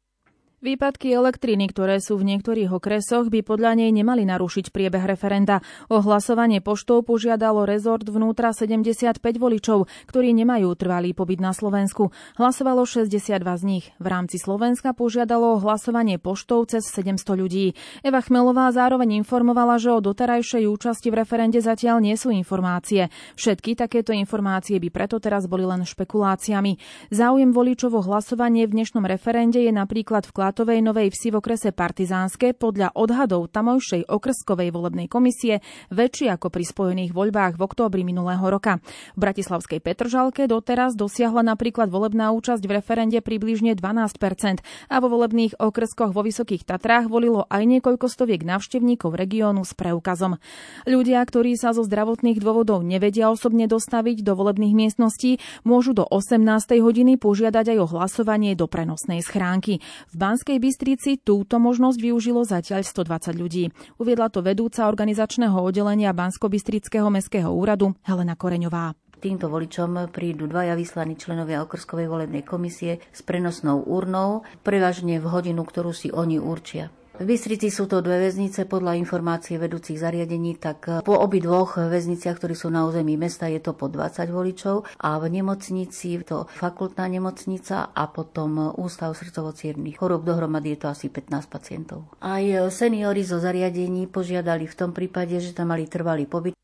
Výpadky 0.60 1.08
elektriny, 1.16 1.72
ktoré 1.72 2.04
sú 2.04 2.20
v 2.20 2.36
niektorých 2.36 2.68
okresoch, 2.68 3.32
by 3.32 3.40
podľa 3.40 3.80
nej 3.80 3.88
nemali 3.96 4.28
narušiť 4.28 4.76
priebeh 4.76 5.08
referenda. 5.08 5.64
O 5.88 6.04
hlasovanie 6.04 6.60
poštou 6.60 7.00
požiadalo 7.00 7.64
rezort 7.64 8.04
vnútra 8.04 8.52
75 8.52 9.24
voličov, 9.40 9.88
ktorí 10.04 10.36
nemajú 10.36 10.68
trvalý 10.76 11.16
pobyt 11.16 11.40
na 11.40 11.56
Slovensku. 11.56 12.12
Hlasovalo 12.36 12.84
62 12.84 13.40
z 13.40 13.62
nich. 13.64 13.88
V 13.96 14.06
rámci 14.12 14.36
Slovenska 14.36 14.92
požiadalo 14.92 15.56
o 15.56 15.60
hlasovanie 15.64 16.20
poštou 16.20 16.68
cez 16.68 16.84
700 16.92 17.40
ľudí. 17.40 17.72
Eva 18.04 18.20
Chmelová 18.20 18.68
zároveň 18.68 19.16
informovala, 19.16 19.80
že 19.80 19.96
o 19.96 20.04
doterajšej 20.04 20.68
účasti 20.68 21.08
v 21.08 21.24
referende 21.24 21.64
zatiaľ 21.64 22.04
nie 22.04 22.20
sú 22.20 22.36
informácie. 22.36 23.08
Všetky 23.32 23.80
takéto 23.80 24.12
informácie 24.12 24.76
by 24.76 24.92
preto 24.92 25.24
teraz 25.24 25.48
boli 25.48 25.64
len 25.64 25.88
špekuláciami. 25.88 26.76
Záujem 27.08 27.48
voličov 27.48 27.96
o 27.96 28.04
hlasovanie 28.04 28.68
v 28.68 28.76
dnešnom 28.76 29.08
referende 29.08 29.56
je 29.56 29.72
napríklad 29.72 30.28
vklad 30.28 30.49
Zlatovej 30.50 30.82
Novej 30.82 31.14
Vsi 31.14 31.30
v 31.30 31.38
okrese 31.38 31.70
Partizánske 31.70 32.58
podľa 32.58 32.90
odhadov 32.98 33.54
tamojšej 33.54 34.10
okrskovej 34.10 34.74
volebnej 34.74 35.06
komisie 35.06 35.62
väčší 35.94 36.26
ako 36.26 36.50
pri 36.50 36.66
spojených 36.66 37.14
voľbách 37.14 37.54
v 37.54 37.62
októbri 37.70 38.02
minulého 38.02 38.42
roka. 38.42 38.82
V 39.14 39.18
Bratislavskej 39.22 39.78
Petržalke 39.78 40.50
doteraz 40.50 40.98
dosiahla 40.98 41.46
napríklad 41.46 41.86
volebná 41.86 42.34
účasť 42.34 42.66
v 42.66 42.82
referende 42.82 43.22
približne 43.22 43.78
12 43.78 44.90
a 44.90 44.96
vo 44.98 45.06
volebných 45.06 45.54
okrskoch 45.54 46.10
vo 46.10 46.26
Vysokých 46.26 46.66
Tatrách 46.66 47.06
volilo 47.06 47.46
aj 47.46 47.70
niekoľko 47.70 48.10
stoviek 48.10 48.42
návštevníkov 48.42 49.14
regiónu 49.14 49.62
s 49.62 49.78
preukazom. 49.78 50.42
Ľudia, 50.82 51.22
ktorí 51.22 51.54
sa 51.54 51.70
zo 51.70 51.86
zdravotných 51.86 52.42
dôvodov 52.42 52.82
nevedia 52.82 53.30
osobne 53.30 53.70
dostaviť 53.70 54.26
do 54.26 54.34
volebných 54.34 54.74
miestností, 54.74 55.38
môžu 55.62 55.94
do 55.94 56.02
18. 56.10 56.42
hodiny 56.82 57.22
požiadať 57.22 57.78
aj 57.78 57.78
o 57.78 57.86
hlasovanie 57.86 58.58
do 58.58 58.66
prenosnej 58.66 59.22
schránky. 59.22 59.78
V 60.10 60.16
Bans 60.18 60.39
Banskej 60.40 60.56
Bystrici 60.56 61.10
túto 61.20 61.60
možnosť 61.60 62.00
využilo 62.00 62.48
zatiaľ 62.48 62.80
120 62.80 63.36
ľudí. 63.36 63.68
Uviedla 64.00 64.32
to 64.32 64.40
vedúca 64.40 64.88
organizačného 64.88 65.52
oddelenia 65.52 66.16
Bansko-Bystrického 66.16 67.12
mestského 67.12 67.52
úradu 67.52 67.92
Helena 68.08 68.40
Koreňová. 68.40 68.96
Týmto 69.20 69.52
voličom 69.52 70.08
prídu 70.08 70.48
dvaja 70.48 70.80
vyslaní 70.80 71.20
členovia 71.20 71.60
okrskovej 71.60 72.08
volebnej 72.08 72.40
komisie 72.40 73.04
s 73.12 73.20
prenosnou 73.20 73.84
urnou, 73.84 74.48
prevažne 74.64 75.20
v 75.20 75.28
hodinu, 75.28 75.60
ktorú 75.60 75.92
si 75.92 76.08
oni 76.08 76.40
určia. 76.40 76.88
V 77.20 77.28
Bystrici 77.28 77.68
sú 77.68 77.84
to 77.84 78.00
dve 78.00 78.16
väznice 78.16 78.64
podľa 78.64 78.96
informácie 78.96 79.60
vedúcich 79.60 80.00
zariadení, 80.00 80.56
tak 80.56 81.04
po 81.04 81.20
obi 81.20 81.44
dvoch 81.44 81.76
väzniciach, 81.76 82.40
ktorí 82.40 82.56
sú 82.56 82.72
na 82.72 82.88
území 82.88 83.20
mesta, 83.20 83.44
je 83.44 83.60
to 83.60 83.76
po 83.76 83.92
20 83.92 84.24
voličov 84.32 84.88
a 85.04 85.20
v 85.20 85.28
nemocnici 85.28 86.16
to 86.24 86.48
fakultná 86.48 87.04
nemocnica 87.12 87.92
a 87.92 88.08
potom 88.08 88.72
Ústav 88.80 89.12
srdcovo 89.12 89.52
chorób 90.00 90.24
dohromady 90.24 90.72
je 90.72 90.78
to 90.80 90.86
asi 90.88 91.12
15 91.12 91.44
pacientov. 91.52 92.08
Aj 92.24 92.40
seniori 92.72 93.20
zo 93.20 93.36
zariadení 93.36 94.08
požiadali 94.08 94.64
v 94.64 94.78
tom 94.80 94.96
prípade, 94.96 95.36
že 95.44 95.52
tam 95.52 95.76
mali 95.76 95.84
trvalý 95.84 96.24
pobyt 96.24 96.56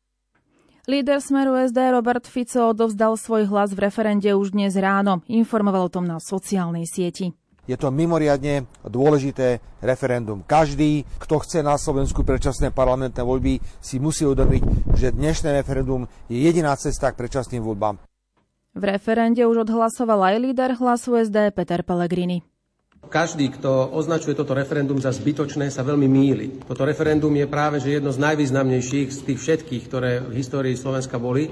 Líder 0.89 1.21
Smeru 1.21 1.53
SD 1.53 1.93
Robert 1.93 2.25
Fico 2.25 2.73
odovzdal 2.73 3.13
svoj 3.13 3.45
hlas 3.45 3.77
v 3.77 3.85
referende 3.85 4.33
už 4.33 4.57
dnes 4.57 4.73
ráno. 4.73 5.21
Informoval 5.29 5.85
o 5.85 5.93
tom 5.93 6.09
na 6.09 6.17
sociálnej 6.17 6.89
sieti. 6.89 7.37
Je 7.67 7.75
to 7.75 7.91
mimoriadne 7.91 8.63
dôležité 8.87 9.59
referendum. 9.83 10.39
Každý, 10.47 11.03
kto 11.19 11.43
chce 11.43 11.59
na 11.59 11.75
Slovensku 11.75 12.23
predčasné 12.23 12.71
parlamentné 12.71 13.19
voľby, 13.19 13.59
si 13.83 13.99
musí 13.99 14.23
uvedomiť, 14.23 14.95
že 14.95 15.11
dnešné 15.11 15.51
referendum 15.51 16.07
je 16.31 16.39
jediná 16.39 16.71
cesta 16.79 17.11
k 17.11 17.19
predčasným 17.19 17.59
voľbám. 17.59 17.99
V 18.71 18.83
referende 18.87 19.43
už 19.43 19.67
odhlasoval 19.67 20.31
aj 20.31 20.35
líder 20.39 20.71
hlasu 20.79 21.19
SD 21.19 21.51
Peter 21.51 21.83
Pellegrini. 21.83 22.39
Každý, 23.07 23.51
kto 23.55 23.87
označuje 23.93 24.35
toto 24.35 24.51
referendum 24.51 24.99
za 24.99 25.15
zbytočné, 25.15 25.71
sa 25.71 25.85
veľmi 25.85 26.07
míli. 26.11 26.47
Toto 26.67 26.83
referendum 26.83 27.31
je 27.35 27.47
práve 27.47 27.79
že 27.79 27.99
jedno 27.99 28.11
z 28.11 28.19
najvýznamnejších 28.19 29.07
z 29.11 29.19
tých 29.23 29.39
všetkých, 29.39 29.83
ktoré 29.87 30.11
v 30.23 30.33
histórii 30.35 30.75
Slovenska 30.75 31.15
boli. 31.15 31.47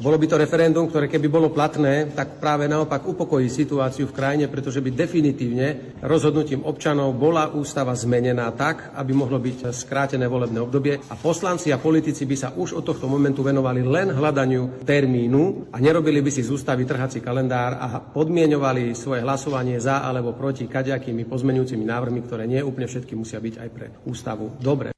A 0.00 0.08
bolo 0.08 0.16
by 0.16 0.32
to 0.32 0.40
referendum, 0.40 0.88
ktoré 0.88 1.12
keby 1.12 1.28
bolo 1.28 1.52
platné, 1.52 2.08
tak 2.16 2.40
práve 2.40 2.64
naopak 2.64 3.04
upokojí 3.04 3.52
situáciu 3.52 4.08
v 4.08 4.16
krajine, 4.16 4.48
pretože 4.48 4.80
by 4.80 4.96
definitívne 4.96 6.00
rozhodnutím 6.00 6.64
občanov 6.64 7.20
bola 7.20 7.52
ústava 7.52 7.92
zmenená 7.92 8.48
tak, 8.56 8.96
aby 8.96 9.12
mohlo 9.12 9.36
byť 9.36 9.68
skrátené 9.68 10.24
volebné 10.24 10.56
obdobie 10.56 11.04
a 11.04 11.14
poslanci 11.20 11.68
a 11.68 11.76
politici 11.76 12.24
by 12.24 12.32
sa 12.32 12.48
už 12.56 12.80
od 12.80 12.84
tohto 12.88 13.12
momentu 13.12 13.44
venovali 13.44 13.84
len 13.84 14.16
hľadaniu 14.16 14.88
termínu 14.88 15.68
a 15.68 15.76
nerobili 15.76 16.24
by 16.24 16.32
si 16.32 16.48
z 16.48 16.48
ústavy 16.48 16.88
trhací 16.88 17.20
kalendár 17.20 17.76
a 17.76 18.00
podmienovali 18.00 18.96
svoje 18.96 19.20
hlasovanie 19.20 19.76
za 19.84 20.00
alebo 20.00 20.32
proti 20.32 20.64
kaďakými 20.64 21.28
pozmenujúcimi 21.28 21.84
návrhmi, 21.84 22.24
ktoré 22.24 22.48
nie 22.48 22.64
úplne 22.64 22.88
všetky 22.88 23.12
musia 23.12 23.36
byť 23.36 23.54
aj 23.60 23.68
pre 23.68 23.92
ústavu 24.08 24.48
dobre. 24.64 24.96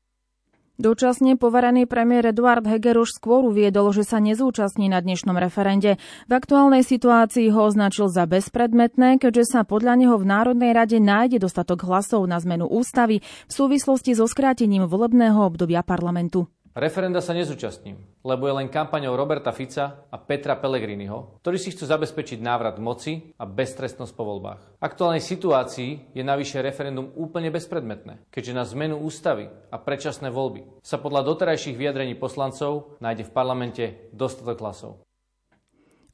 Dočasne 0.82 1.38
poverený 1.38 1.86
premiér 1.86 2.34
Eduard 2.34 2.66
Heger 2.66 2.98
už 2.98 3.14
skôr 3.14 3.46
uviedol, 3.46 3.94
že 3.94 4.02
sa 4.02 4.18
nezúčastní 4.18 4.90
na 4.90 4.98
dnešnom 4.98 5.38
referende. 5.38 5.94
V 6.26 6.32
aktuálnej 6.34 6.82
situácii 6.82 7.54
ho 7.54 7.70
označil 7.70 8.10
za 8.10 8.26
bezpredmetné, 8.26 9.22
keďže 9.22 9.54
sa 9.54 9.60
podľa 9.62 9.94
neho 9.94 10.18
v 10.18 10.26
Národnej 10.26 10.74
rade 10.74 10.98
nájde 10.98 11.38
dostatok 11.38 11.86
hlasov 11.86 12.26
na 12.26 12.42
zmenu 12.42 12.66
ústavy 12.66 13.22
v 13.22 13.52
súvislosti 13.54 14.18
so 14.18 14.26
skrátením 14.26 14.90
volebného 14.90 15.38
obdobia 15.38 15.86
parlamentu. 15.86 16.50
Referenda 16.72 17.20
sa 17.20 17.36
nezúčastním, 17.36 18.00
lebo 18.24 18.48
je 18.48 18.56
len 18.56 18.72
kampaňou 18.72 19.12
Roberta 19.12 19.52
Fica 19.52 20.08
a 20.08 20.16
Petra 20.16 20.56
Pellegriniho, 20.56 21.36
ktorí 21.44 21.60
si 21.60 21.68
chcú 21.68 21.84
zabezpečiť 21.84 22.40
návrat 22.40 22.80
moci 22.80 23.36
a 23.36 23.44
beztrestnosť 23.44 24.16
po 24.16 24.24
voľbách. 24.24 24.80
V 24.80 24.86
aktuálnej 24.88 25.20
situácii 25.20 26.16
je 26.16 26.24
navyše 26.24 26.64
referendum 26.64 27.12
úplne 27.12 27.52
bezpredmetné, 27.52 28.24
keďže 28.32 28.56
na 28.56 28.64
zmenu 28.64 28.96
ústavy 29.04 29.52
a 29.68 29.76
predčasné 29.76 30.32
voľby 30.32 30.64
sa 30.80 30.96
podľa 30.96 31.28
doterajších 31.28 31.76
vyjadrení 31.76 32.16
poslancov 32.16 32.96
nájde 33.04 33.28
v 33.28 33.34
parlamente 33.36 33.84
dostatok 34.16 34.64
hlasov. 34.64 35.04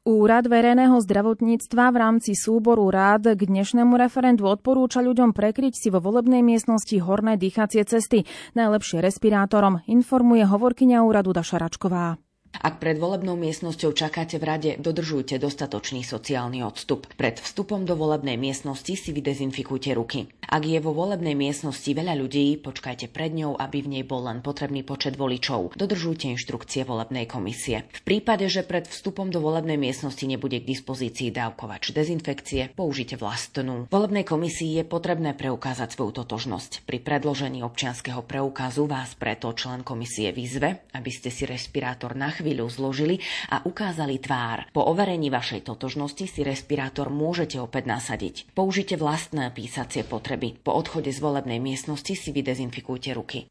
Úrad 0.08 0.48
verejného 0.48 1.04
zdravotníctva 1.04 1.92
v 1.92 1.96
rámci 2.00 2.32
súboru 2.32 2.88
rád 2.88 3.36
k 3.36 3.44
dnešnému 3.44 3.92
referendu 3.92 4.48
odporúča 4.48 5.04
ľuďom 5.04 5.36
prekryť 5.36 5.76
si 5.76 5.92
vo 5.92 6.00
volebnej 6.00 6.40
miestnosti 6.40 6.96
horné 6.96 7.36
dýchacie 7.36 7.84
cesty, 7.84 8.24
najlepšie 8.56 9.04
respirátorom, 9.04 9.84
informuje 9.84 10.48
hovorkyňa 10.48 11.04
úradu 11.04 11.36
Daša 11.36 11.60
Račková. 11.60 12.16
Ak 12.58 12.82
pred 12.82 12.98
volebnou 12.98 13.38
miestnosťou 13.38 13.94
čakáte 13.94 14.40
v 14.40 14.44
rade, 14.44 14.70
dodržujte 14.82 15.38
dostatočný 15.38 16.02
sociálny 16.02 16.64
odstup. 16.66 17.06
Pred 17.14 17.38
vstupom 17.38 17.86
do 17.86 17.94
volebnej 17.94 18.34
miestnosti 18.34 18.90
si 18.98 19.10
vydezinfikujte 19.14 19.94
ruky. 19.94 20.26
Ak 20.48 20.64
je 20.64 20.80
vo 20.80 20.96
volebnej 20.96 21.36
miestnosti 21.36 21.86
veľa 21.86 22.16
ľudí, 22.16 22.56
počkajte 22.64 23.12
pred 23.12 23.36
ňou, 23.36 23.60
aby 23.60 23.84
v 23.84 24.00
nej 24.00 24.04
bol 24.08 24.24
len 24.24 24.40
potrebný 24.40 24.80
počet 24.80 25.20
voličov. 25.20 25.76
Dodržujte 25.76 26.32
inštrukcie 26.32 26.88
volebnej 26.88 27.28
komisie. 27.28 27.84
V 27.92 28.00
prípade, 28.00 28.48
že 28.48 28.64
pred 28.64 28.88
vstupom 28.88 29.28
do 29.28 29.44
volebnej 29.44 29.76
miestnosti 29.76 30.24
nebude 30.24 30.64
k 30.64 30.68
dispozícii 30.72 31.28
dávkovač 31.28 31.92
dezinfekcie, 31.92 32.72
použite 32.72 33.20
vlastnú. 33.20 33.84
Volebnej 33.92 34.24
komisii 34.24 34.80
je 34.80 34.84
potrebné 34.88 35.36
preukázať 35.36 35.92
svoju 35.92 36.24
totožnosť. 36.24 36.88
Pri 36.88 36.96
predložení 37.04 37.60
občianskeho 37.60 38.24
preukazu 38.24 38.88
vás 38.88 39.12
preto 39.20 39.52
člen 39.52 39.84
komisie 39.84 40.32
vyzve, 40.32 40.88
aby 40.96 41.10
ste 41.12 41.28
si 41.28 41.44
respirátor 41.44 42.16
na 42.16 42.32
chvíľu 42.38 42.70
zložili 42.70 43.18
a 43.50 43.60
ukázali 43.66 44.22
tvár. 44.22 44.70
Po 44.70 44.86
overení 44.86 45.28
vašej 45.28 45.66
totožnosti 45.66 46.24
si 46.30 46.40
respirátor 46.46 47.10
môžete 47.10 47.58
opäť 47.58 47.90
nasadiť. 47.90 48.54
Použite 48.54 48.94
vlastné 48.94 49.50
písacie 49.50 50.06
potreby. 50.06 50.54
Po 50.62 50.72
odchode 50.72 51.10
z 51.10 51.18
volebnej 51.18 51.58
miestnosti 51.58 52.14
si 52.14 52.30
vydezinfikujte 52.30 53.10
ruky. 53.18 53.50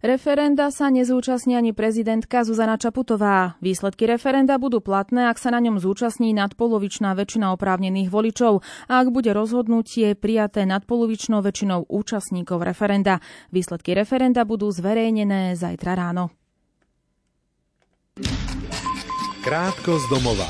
Referenda 0.00 0.72
sa 0.72 0.88
nezúčastní 0.88 1.60
ani 1.60 1.76
prezidentka 1.76 2.40
Zuzana 2.40 2.80
Čaputová. 2.80 3.60
Výsledky 3.60 4.08
referenda 4.08 4.56
budú 4.56 4.80
platné, 4.80 5.28
ak 5.28 5.36
sa 5.36 5.52
na 5.52 5.60
ňom 5.60 5.76
zúčastní 5.76 6.32
nadpolovičná 6.32 7.12
väčšina 7.12 7.52
oprávnených 7.52 8.08
voličov 8.08 8.64
a 8.88 9.04
ak 9.04 9.12
bude 9.12 9.36
rozhodnutie 9.36 10.16
prijaté 10.16 10.64
nadpolovičnou 10.64 11.44
väčšinou 11.44 11.84
účastníkov 11.92 12.64
referenda. 12.64 13.20
Výsledky 13.52 13.92
referenda 13.92 14.48
budú 14.48 14.72
zverejnené 14.72 15.52
zajtra 15.60 15.92
ráno. 15.92 16.32
Krátko 19.40 19.96
z 19.96 20.04
domova. 20.12 20.44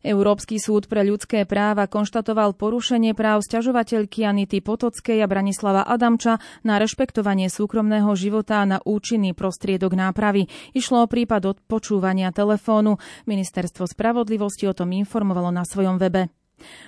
Európsky 0.00 0.56
súd 0.56 0.88
pre 0.88 1.04
ľudské 1.04 1.44
práva 1.44 1.84
konštatoval 1.84 2.56
porušenie 2.56 3.12
práv 3.12 3.44
sťažovateľky 3.44 4.24
Anity 4.24 4.64
Potockej 4.64 5.20
a 5.20 5.28
Branislava 5.28 5.84
Adamča 5.84 6.40
na 6.64 6.80
rešpektovanie 6.80 7.52
súkromného 7.52 8.08
života 8.16 8.64
na 8.64 8.80
účinný 8.80 9.36
prostriedok 9.36 9.92
nápravy. 9.92 10.48
Išlo 10.72 11.04
o 11.04 11.10
prípad 11.12 11.60
odpočúvania 11.60 12.32
telefónu. 12.32 12.96
Ministerstvo 13.28 13.84
spravodlivosti 13.84 14.64
o 14.64 14.72
tom 14.72 14.96
informovalo 14.96 15.52
na 15.52 15.68
svojom 15.68 16.00
webe. 16.00 16.32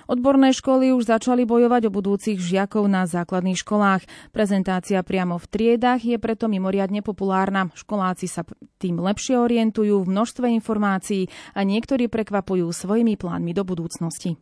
Odborné 0.07 0.53
školy 0.53 0.93
už 0.93 1.09
začali 1.09 1.43
bojovať 1.43 1.89
o 1.89 1.93
budúcich 1.93 2.37
žiakov 2.37 2.85
na 2.85 3.09
základných 3.09 3.59
školách. 3.59 4.05
Prezentácia 4.31 5.01
priamo 5.01 5.39
v 5.39 5.49
triedách 5.49 6.01
je 6.03 6.17
preto 6.21 6.51
mimoriadne 6.51 7.01
populárna. 7.01 7.71
Školáci 7.73 8.29
sa 8.29 8.47
tým 8.77 8.99
lepšie 8.99 9.39
orientujú 9.39 10.03
v 10.03 10.11
množstve 10.11 10.45
informácií 10.53 11.31
a 11.55 11.63
niektorí 11.63 12.11
prekvapujú 12.11 12.69
svojimi 12.69 13.15
plánmi 13.17 13.51
do 13.55 13.63
budúcnosti. 13.65 14.37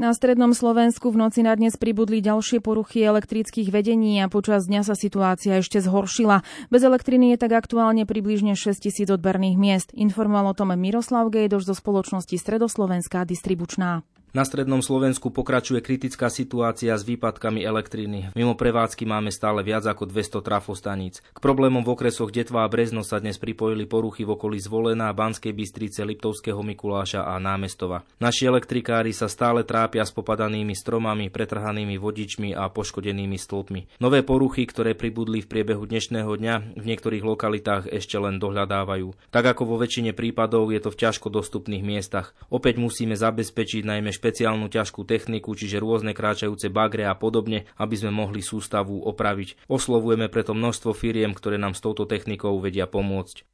Na 0.00 0.16
strednom 0.16 0.56
Slovensku 0.56 1.12
v 1.12 1.20
noci 1.28 1.44
na 1.44 1.52
dnes 1.52 1.76
pribudli 1.76 2.24
ďalšie 2.24 2.64
poruchy 2.64 3.04
elektrických 3.04 3.68
vedení 3.68 4.16
a 4.24 4.32
počas 4.32 4.64
dňa 4.64 4.80
sa 4.80 4.96
situácia 4.96 5.60
ešte 5.60 5.76
zhoršila. 5.76 6.40
Bez 6.72 6.88
elektriny 6.88 7.36
je 7.36 7.44
tak 7.44 7.52
aktuálne 7.52 8.08
približne 8.08 8.56
6 8.56 8.80
tisíc 8.80 9.12
odberných 9.12 9.60
miest. 9.60 9.92
Informoval 9.92 10.56
o 10.56 10.56
tom 10.56 10.72
Miroslav 10.72 11.28
Gejdoš 11.28 11.68
zo 11.68 11.76
spoločnosti 11.76 12.32
Stredoslovenská 12.32 13.28
distribučná. 13.28 14.00
Na 14.30 14.46
strednom 14.46 14.78
Slovensku 14.78 15.34
pokračuje 15.34 15.82
kritická 15.82 16.30
situácia 16.30 16.94
s 16.94 17.02
výpadkami 17.02 17.66
elektriny. 17.66 18.30
Mimo 18.38 18.54
prevádzky 18.54 19.02
máme 19.02 19.34
stále 19.34 19.66
viac 19.66 19.82
ako 19.90 20.06
200 20.06 20.38
trafostaníc. 20.38 21.18
K 21.34 21.42
problémom 21.42 21.82
v 21.82 21.98
okresoch 21.98 22.30
Detva 22.30 22.62
a 22.62 22.70
Brezno 22.70 23.02
sa 23.02 23.18
dnes 23.18 23.42
pripojili 23.42 23.90
poruchy 23.90 24.22
v 24.22 24.38
okolí 24.38 24.62
Zvolená, 24.62 25.10
Banskej 25.10 25.50
Bystrice, 25.50 26.06
Liptovského 26.06 26.62
Mikuláša 26.62 27.26
a 27.26 27.42
Námestova. 27.42 28.06
Naši 28.22 28.46
elektrikári 28.46 29.10
sa 29.10 29.26
stále 29.26 29.66
trápia 29.66 30.06
s 30.06 30.14
popadanými 30.14 30.78
stromami, 30.78 31.26
pretrhanými 31.26 31.98
vodičmi 31.98 32.54
a 32.54 32.70
poškodenými 32.70 33.34
stĺpmi. 33.34 33.98
Nové 33.98 34.22
poruchy, 34.22 34.62
ktoré 34.62 34.94
pribudli 34.94 35.42
v 35.42 35.50
priebehu 35.50 35.82
dnešného 35.90 36.30
dňa, 36.30 36.78
v 36.78 36.84
niektorých 36.86 37.26
lokalitách 37.26 37.90
ešte 37.90 38.14
len 38.14 38.38
dohľadávajú. 38.38 39.10
Tak 39.34 39.58
ako 39.58 39.74
vo 39.74 39.76
väčšine 39.82 40.14
prípadov 40.14 40.70
je 40.70 40.78
to 40.78 40.94
v 40.94 41.00
ťažko 41.02 41.34
dostupných 41.34 41.82
miestach. 41.82 42.30
Opäť 42.46 42.78
musíme 42.78 43.18
zabezpečiť 43.18 43.82
najmä 43.82 44.19
špeciálnu 44.20 44.68
ťažkú 44.68 45.08
techniku, 45.08 45.56
čiže 45.56 45.80
rôzne 45.80 46.12
kráčajúce 46.12 46.68
bagre 46.68 47.08
a 47.08 47.16
podobne, 47.16 47.64
aby 47.80 47.96
sme 47.96 48.12
mohli 48.12 48.44
sústavu 48.44 49.00
opraviť. 49.08 49.64
Oslovujeme 49.72 50.28
preto 50.28 50.52
množstvo 50.52 50.92
firiem, 50.92 51.32
ktoré 51.32 51.56
nám 51.56 51.72
s 51.72 51.80
touto 51.80 52.04
technikou 52.04 52.52
vedia 52.60 52.84
pomôcť. 52.84 53.48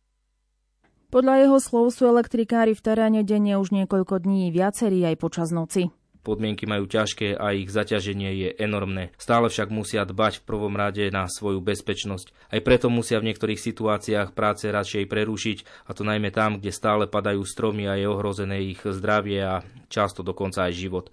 Podľa 1.15 1.47
jeho 1.47 1.59
slov 1.63 1.95
sú 1.95 2.11
elektrikári 2.11 2.75
v 2.75 2.83
teréne 2.83 3.23
denne 3.23 3.55
už 3.63 3.71
niekoľko 3.71 4.27
dní, 4.27 4.51
viacerí 4.51 5.07
aj 5.07 5.17
počas 5.23 5.55
noci 5.55 5.95
podmienky 6.27 6.67
majú 6.67 6.91
ťažké 6.91 7.39
a 7.39 7.55
ich 7.55 7.71
zaťaženie 7.71 8.35
je 8.35 8.49
enormné. 8.59 9.15
Stále 9.15 9.47
však 9.47 9.71
musia 9.71 10.03
dbať 10.03 10.43
v 10.43 10.47
prvom 10.51 10.75
rade 10.75 11.07
na 11.15 11.31
svoju 11.31 11.63
bezpečnosť. 11.63 12.51
Aj 12.51 12.59
preto 12.59 12.91
musia 12.91 13.23
v 13.23 13.31
niektorých 13.31 13.63
situáciách 13.63 14.35
práce 14.35 14.67
radšej 14.67 15.07
prerušiť, 15.07 15.87
a 15.87 15.95
to 15.95 16.03
najmä 16.03 16.35
tam, 16.35 16.59
kde 16.59 16.75
stále 16.75 17.07
padajú 17.07 17.47
stromy 17.47 17.87
a 17.87 17.95
je 17.95 18.11
ohrozené 18.11 18.67
ich 18.67 18.83
zdravie 18.83 19.39
a 19.39 19.63
často 19.87 20.27
dokonca 20.27 20.67
aj 20.67 20.75
život. 20.75 21.07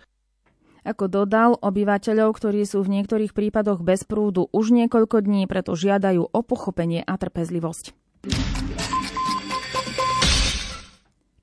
Ako 0.83 1.07
dodal, 1.07 1.55
obyvateľov, 1.63 2.35
ktorí 2.35 2.67
sú 2.67 2.83
v 2.83 2.99
niektorých 2.99 3.31
prípadoch 3.31 3.79
bez 3.79 4.03
prúdu 4.03 4.51
už 4.51 4.75
niekoľko 4.75 5.23
dní, 5.23 5.47
preto 5.47 5.79
žiadajú 5.79 6.27
o 6.27 6.39
pochopenie 6.43 7.05
a 7.05 7.15
trpezlivosť. 7.15 7.95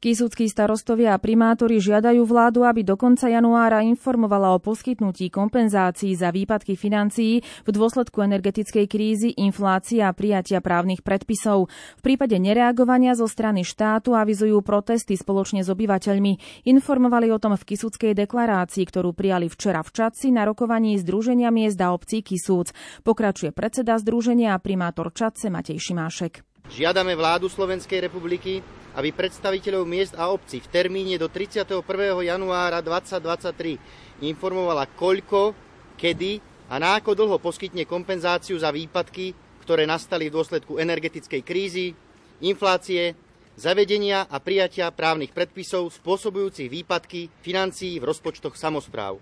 Kisúckí 0.00 0.48
starostovia 0.48 1.12
a 1.12 1.20
primátori 1.20 1.76
žiadajú 1.76 2.24
vládu, 2.24 2.64
aby 2.64 2.80
do 2.80 2.96
konca 2.96 3.28
januára 3.28 3.84
informovala 3.84 4.56
o 4.56 4.58
poskytnutí 4.58 5.28
kompenzácií 5.28 6.16
za 6.16 6.32
výpadky 6.32 6.72
financií 6.72 7.44
v 7.44 7.68
dôsledku 7.68 8.24
energetickej 8.24 8.88
krízy, 8.88 9.36
inflácie 9.36 10.00
a 10.00 10.16
prijatia 10.16 10.64
právnych 10.64 11.04
predpisov. 11.04 11.68
V 12.00 12.02
prípade 12.02 12.40
nereagovania 12.40 13.12
zo 13.12 13.28
strany 13.28 13.60
štátu 13.60 14.16
avizujú 14.16 14.64
protesty 14.64 15.20
spoločne 15.20 15.60
s 15.60 15.68
obyvateľmi. 15.68 16.64
Informovali 16.64 17.28
o 17.28 17.36
tom 17.36 17.60
v 17.60 17.68
Kisúckej 17.68 18.16
deklarácii, 18.16 18.88
ktorú 18.88 19.12
prijali 19.12 19.52
včera 19.52 19.84
v 19.84 19.92
Čadci 19.92 20.32
na 20.32 20.48
rokovaní 20.48 20.96
Združenia 20.96 21.52
miest 21.52 21.76
a 21.76 21.92
obcí 21.92 22.24
Kisúc. 22.24 22.72
Pokračuje 23.04 23.52
predseda 23.52 24.00
Združenia 24.00 24.56
a 24.56 24.62
primátor 24.64 25.12
Čadce 25.12 25.52
Matej 25.52 25.76
Šimášek. 25.76 26.49
Žiadame 26.68 27.16
vládu 27.16 27.48
Slovenskej 27.48 28.04
republiky, 28.04 28.60
aby 28.98 29.14
predstaviteľov 29.14 29.88
miest 29.88 30.12
a 30.18 30.28
obcí 30.28 30.60
v 30.60 30.68
termíne 30.68 31.16
do 31.16 31.30
31. 31.30 31.80
januára 32.26 32.84
2023 32.84 34.24
informovala 34.26 34.84
koľko, 34.90 35.56
kedy 35.96 36.42
a 36.68 36.76
na 36.76 37.00
ako 37.00 37.16
dlho 37.16 37.36
poskytne 37.40 37.88
kompenzáciu 37.88 38.60
za 38.60 38.68
výpadky, 38.68 39.32
ktoré 39.64 39.88
nastali 39.88 40.28
v 40.28 40.36
dôsledku 40.36 40.76
energetickej 40.76 41.42
krízy, 41.46 41.94
inflácie, 42.42 43.16
zavedenia 43.58 44.26
a 44.28 44.40
prijatia 44.40 44.88
právnych 44.88 45.36
predpisov 45.36 45.92
spôsobujúcich 45.92 46.68
výpadky 46.68 47.28
financií 47.44 48.00
v 48.00 48.08
rozpočtoch 48.08 48.56
samozpráv. 48.56 49.20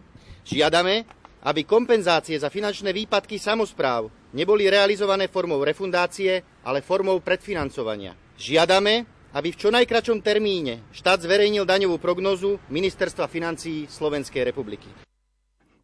Žiadame, 0.48 1.04
aby 1.44 1.62
kompenzácie 1.62 2.38
za 2.38 2.50
finančné 2.50 2.90
výpadky 2.90 3.38
samozpráv 3.38 4.10
neboli 4.34 4.66
realizované 4.66 5.30
formou 5.30 5.62
refundácie, 5.62 6.42
ale 6.66 6.82
formou 6.82 7.22
predfinancovania. 7.22 8.16
Žiadame, 8.38 9.06
aby 9.34 9.48
v 9.52 9.60
čo 9.60 9.68
najkračom 9.68 10.24
termíne 10.24 10.82
štát 10.94 11.22
zverejnil 11.22 11.68
daňovú 11.68 12.00
prognozu 12.00 12.56
Ministerstva 12.72 13.28
financií 13.28 13.84
Slovenskej 13.86 14.42
republiky. 14.46 14.88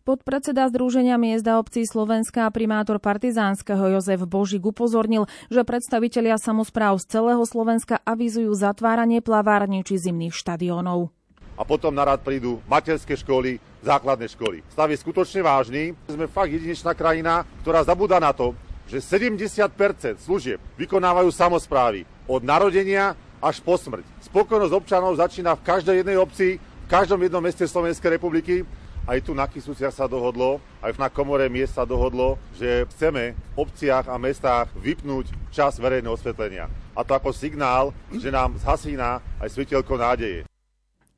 Podpredseda 0.05 0.69
Združenia 0.69 1.17
miest 1.17 1.49
obcí 1.49 1.89
Slovenska 1.89 2.45
a 2.45 2.53
primátor 2.53 3.01
Partizánskeho 3.01 3.89
Jozef 3.89 4.21
Božik 4.29 4.61
upozornil, 4.61 5.25
že 5.49 5.65
predstavitelia 5.65 6.37
samozpráv 6.37 7.01
z 7.01 7.09
celého 7.09 7.41
Slovenska 7.49 8.05
avizujú 8.05 8.53
zatváranie 8.53 9.25
plavární 9.25 9.81
či 9.81 9.97
zimných 9.97 10.37
štadiónov. 10.37 11.09
A 11.55 11.63
potom 11.63 11.95
na 11.95 12.03
rad 12.03 12.21
prídu 12.21 12.59
materské 12.67 13.15
školy, 13.15 13.63
základné 13.85 14.27
školy. 14.33 14.67
Stav 14.75 14.91
je 14.91 14.99
skutočne 14.99 15.41
vážny. 15.45 15.95
Sme 16.11 16.27
fakt 16.27 16.51
jedinečná 16.51 16.97
krajina, 16.97 17.47
ktorá 17.63 17.85
zabúda 17.87 18.19
na 18.19 18.35
to, 18.35 18.57
že 18.91 19.01
70% 19.01 20.21
služieb 20.21 20.61
vykonávajú 20.77 21.31
samozprávy 21.31 22.05
od 22.27 22.41
narodenia 22.43 23.17
až 23.45 23.61
po 23.61 23.77
smrť. 23.77 24.05
Spokojnosť 24.25 24.73
občanov 24.73 25.21
začína 25.21 25.55
v 25.57 25.65
každej 25.65 25.97
jednej 26.01 26.17
obci, 26.17 26.57
v 26.59 26.87
každom 26.89 27.21
jednom 27.21 27.45
meste 27.45 27.65
Slovenskej 27.69 28.17
republiky. 28.17 28.65
Aj 29.05 29.21
tu 29.21 29.37
na 29.37 29.45
Kisúciach 29.45 29.93
sa 29.93 30.09
dohodlo, 30.09 30.65
aj 30.81 30.97
na 30.97 31.13
komore 31.13 31.45
miest 31.53 31.77
sa 31.77 31.85
dohodlo, 31.85 32.41
že 32.57 32.89
chceme 32.97 33.37
v 33.37 33.57
obciach 33.61 34.09
a 34.09 34.17
mestách 34.17 34.73
vypnúť 34.81 35.29
čas 35.53 35.77
verejného 35.77 36.17
osvetlenia. 36.17 36.73
A 36.97 37.05
to 37.05 37.13
ako 37.13 37.29
signál, 37.37 37.93
že 38.17 38.33
nám 38.33 38.57
zhasína 38.57 39.21
aj 39.45 39.49
svetielko 39.53 40.01
nádeje. 40.01 40.49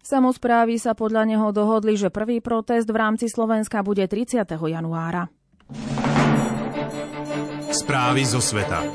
Samozprávy 0.07 0.79
sa 0.79 0.95
podľa 0.95 1.27
neho 1.27 1.51
dohodli, 1.51 1.99
že 1.99 2.15
prvý 2.15 2.39
protest 2.39 2.87
v 2.87 2.95
rámci 2.95 3.27
Slovenska 3.27 3.83
bude 3.83 4.07
30. 4.07 4.47
januára. 4.47 5.27
Správy 7.75 8.23
zo 8.23 8.39
sveta. 8.39 8.87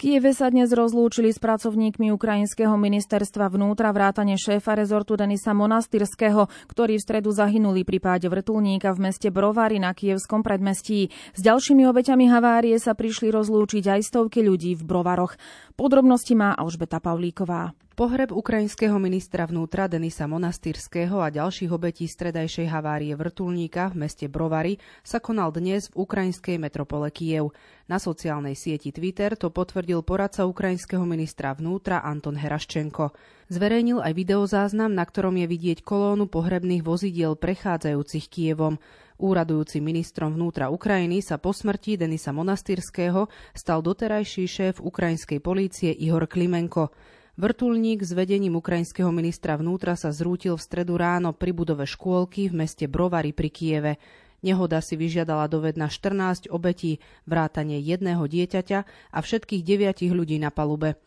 Kieve 0.00 0.32
sa 0.32 0.48
dnes 0.48 0.72
rozlúčili 0.72 1.28
s 1.28 1.36
pracovníkmi 1.36 2.08
Ukrajinského 2.16 2.72
ministerstva 2.72 3.52
vnútra 3.52 3.92
vrátane 3.92 4.32
šéfa 4.40 4.72
rezortu 4.72 5.12
Denisa 5.12 5.52
Monastyrského, 5.52 6.48
ktorí 6.72 6.96
v 6.96 7.04
stredu 7.04 7.28
zahynuli 7.36 7.84
pri 7.84 8.00
páde 8.00 8.32
vrtulníka 8.32 8.96
v 8.96 9.12
meste 9.12 9.28
Brovary 9.28 9.76
na 9.76 9.92
kievskom 9.92 10.40
predmestí. 10.40 11.12
S 11.36 11.44
ďalšími 11.44 11.84
obeťami 11.84 12.32
havárie 12.32 12.80
sa 12.80 12.96
prišli 12.96 13.28
rozlúčiť 13.28 14.00
aj 14.00 14.00
stovky 14.08 14.40
ľudí 14.40 14.72
v 14.72 14.88
Brovaroch. 14.88 15.36
Podrobnosti 15.76 16.32
má 16.32 16.56
Alžbeta 16.56 16.96
Pavlíková. 16.96 17.76
Pohreb 18.00 18.32
ukrajinského 18.32 18.96
ministra 18.96 19.44
vnútra 19.44 19.84
Denisa 19.84 20.24
Monastýrského 20.24 21.20
a 21.20 21.28
ďalších 21.28 21.68
obetí 21.68 22.08
stredajšej 22.08 22.72
havárie 22.72 23.12
vrtulníka 23.12 23.92
v 23.92 24.08
meste 24.08 24.24
Brovary 24.24 24.80
sa 25.04 25.20
konal 25.20 25.52
dnes 25.52 25.92
v 25.92 26.08
ukrajinskej 26.08 26.56
metropole 26.56 27.12
Kiev. 27.12 27.52
Na 27.92 28.00
sociálnej 28.00 28.56
sieti 28.56 28.88
Twitter 28.88 29.36
to 29.36 29.52
potvrdil 29.52 30.00
poradca 30.00 30.48
ukrajinského 30.48 31.04
ministra 31.04 31.52
vnútra 31.52 32.00
Anton 32.00 32.40
Heraščenko. 32.40 33.12
Zverejnil 33.52 34.00
aj 34.00 34.16
videozáznam, 34.16 34.96
na 34.96 35.04
ktorom 35.04 35.36
je 35.36 35.44
vidieť 35.44 35.84
kolónu 35.84 36.24
pohrebných 36.24 36.80
vozidiel 36.80 37.36
prechádzajúcich 37.36 38.32
Kievom. 38.32 38.80
Úradujúci 39.20 39.84
ministrom 39.84 40.32
vnútra 40.32 40.72
Ukrajiny 40.72 41.20
sa 41.20 41.36
po 41.36 41.52
smrti 41.52 42.00
Denisa 42.00 42.32
Monastýrského 42.32 43.28
stal 43.52 43.84
doterajší 43.84 44.48
šéf 44.48 44.80
ukrajinskej 44.80 45.44
polície 45.44 45.92
Ihor 45.92 46.24
Klimenko. 46.24 46.88
Vrtulník 47.40 48.04
s 48.04 48.12
vedením 48.12 48.60
ukrajinského 48.60 49.08
ministra 49.08 49.56
vnútra 49.56 49.96
sa 49.96 50.12
zrútil 50.12 50.60
v 50.60 50.66
stredu 50.68 51.00
ráno 51.00 51.32
pri 51.32 51.56
budove 51.56 51.88
škôlky 51.88 52.52
v 52.52 52.68
meste 52.68 52.84
Brovary 52.84 53.32
pri 53.32 53.48
Kieve. 53.48 53.92
Nehoda 54.44 54.84
si 54.84 54.92
vyžiadala 55.00 55.48
doved 55.48 55.80
na 55.80 55.88
14 55.88 56.52
obetí, 56.52 57.00
vrátanie 57.24 57.80
jedného 57.80 58.28
dieťaťa 58.28 58.78
a 58.84 59.18
všetkých 59.24 59.64
deviatich 59.64 60.12
ľudí 60.12 60.36
na 60.36 60.52
palube. 60.52 61.00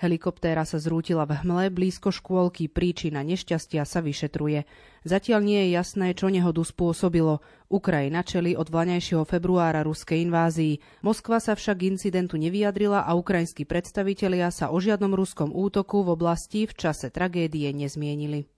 Helikoptéra 0.00 0.64
sa 0.64 0.80
zrútila 0.80 1.28
v 1.28 1.44
hmle 1.44 1.68
blízko 1.68 2.08
škôlky, 2.08 2.72
príčina 2.72 3.20
nešťastia 3.20 3.84
sa 3.84 4.00
vyšetruje. 4.00 4.64
Zatiaľ 5.04 5.40
nie 5.44 5.60
je 5.68 5.76
jasné, 5.76 6.16
čo 6.16 6.32
nehodu 6.32 6.64
spôsobilo. 6.64 7.44
Ukrajina 7.68 8.24
čeli 8.24 8.56
od 8.56 8.72
vlaňajšieho 8.72 9.28
februára 9.28 9.84
ruskej 9.84 10.24
invázii. 10.24 11.04
Moskva 11.04 11.36
sa 11.36 11.52
však 11.52 11.84
incidentu 11.84 12.40
nevyjadrila 12.40 13.04
a 13.04 13.12
ukrajinskí 13.12 13.68
predstavitelia 13.68 14.48
sa 14.48 14.72
o 14.72 14.80
žiadnom 14.80 15.12
ruskom 15.12 15.52
útoku 15.52 16.00
v 16.00 16.16
oblasti 16.16 16.64
v 16.64 16.72
čase 16.72 17.12
tragédie 17.12 17.68
nezmienili. 17.76 18.48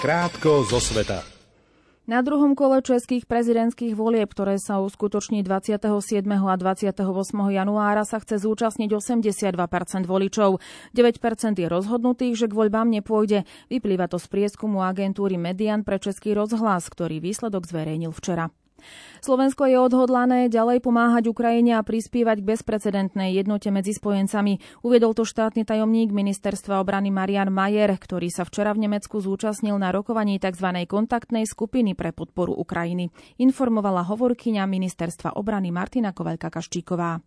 Krátko 0.00 0.64
zo 0.64 0.80
sveta. 0.80 1.35
Na 2.06 2.22
druhom 2.22 2.54
kole 2.54 2.86
českých 2.86 3.26
prezidentských 3.26 3.98
volieb, 3.98 4.30
ktoré 4.30 4.62
sa 4.62 4.78
uskutoční 4.78 5.42
27. 5.42 6.22
a 6.22 6.54
28. 6.54 7.02
januára, 7.50 8.06
sa 8.06 8.22
chce 8.22 8.46
zúčastniť 8.46 8.94
82 8.94 9.50
voličov. 10.06 10.62
9% 10.94 11.58
je 11.58 11.66
rozhodnutých, 11.66 12.38
že 12.38 12.46
k 12.46 12.54
voľbám 12.54 12.94
nepôjde. 12.94 13.42
Vyplýva 13.66 14.06
to 14.06 14.22
z 14.22 14.26
prieskumu 14.30 14.86
agentúry 14.86 15.34
Median 15.34 15.82
pre 15.82 15.98
Český 15.98 16.38
rozhlas, 16.38 16.86
ktorý 16.86 17.18
výsledok 17.18 17.66
zverejnil 17.66 18.14
včera. 18.14 18.54
Slovensko 19.24 19.66
je 19.66 19.76
odhodlané 19.80 20.46
ďalej 20.46 20.84
pomáhať 20.84 21.26
Ukrajine 21.26 21.74
a 21.74 21.82
prispievať 21.82 22.44
k 22.44 22.48
bezprecedentnej 22.54 23.34
jednote 23.34 23.74
medzi 23.74 23.96
spojencami. 23.96 24.84
Uviedol 24.86 25.18
to 25.18 25.26
štátny 25.26 25.66
tajomník 25.66 26.14
ministerstva 26.14 26.78
obrany 26.78 27.10
Marian 27.10 27.50
Majer, 27.50 27.90
ktorý 27.90 28.30
sa 28.30 28.46
včera 28.46 28.70
v 28.76 28.86
Nemecku 28.86 29.18
zúčastnil 29.18 29.74
na 29.80 29.90
rokovaní 29.90 30.38
tzv. 30.38 30.86
kontaktnej 30.86 31.42
skupiny 31.48 31.98
pre 31.98 32.14
podporu 32.14 32.54
Ukrajiny. 32.54 33.10
Informovala 33.42 34.06
hovorkyňa 34.06 34.62
ministerstva 34.68 35.34
obrany 35.34 35.74
Martina 35.74 36.14
Kovelka-Kaščíková. 36.14 37.18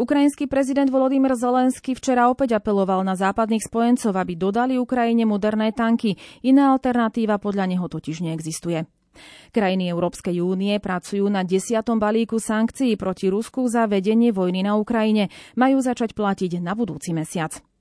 Ukrajinský 0.00 0.48
prezident 0.48 0.88
Volodymyr 0.88 1.36
Zelenský 1.36 1.92
včera 1.92 2.32
opäť 2.32 2.56
apeloval 2.56 3.04
na 3.04 3.12
západných 3.12 3.68
spojencov, 3.68 4.16
aby 4.16 4.32
dodali 4.32 4.80
Ukrajine 4.80 5.28
moderné 5.28 5.76
tanky. 5.76 6.16
Iná 6.40 6.72
alternatíva 6.72 7.36
podľa 7.36 7.68
neho 7.68 7.84
totiž 7.84 8.24
neexistuje. 8.24 9.01
Krajiny 9.50 9.88
Európskej 9.88 10.42
únie 10.44 10.76
pracujú 10.82 11.24
na 11.28 11.46
desiatom 11.46 11.96
balíku 11.96 12.36
sankcií 12.36 13.00
proti 13.00 13.32
Rusku 13.32 13.64
za 13.68 13.88
vedenie 13.88 14.30
vojny 14.30 14.66
na 14.66 14.76
Ukrajine. 14.76 15.32
Majú 15.56 15.80
začať 15.80 16.12
platiť 16.12 16.60
na 16.60 16.76
budúci 16.76 17.16
mesiac. 17.16 17.71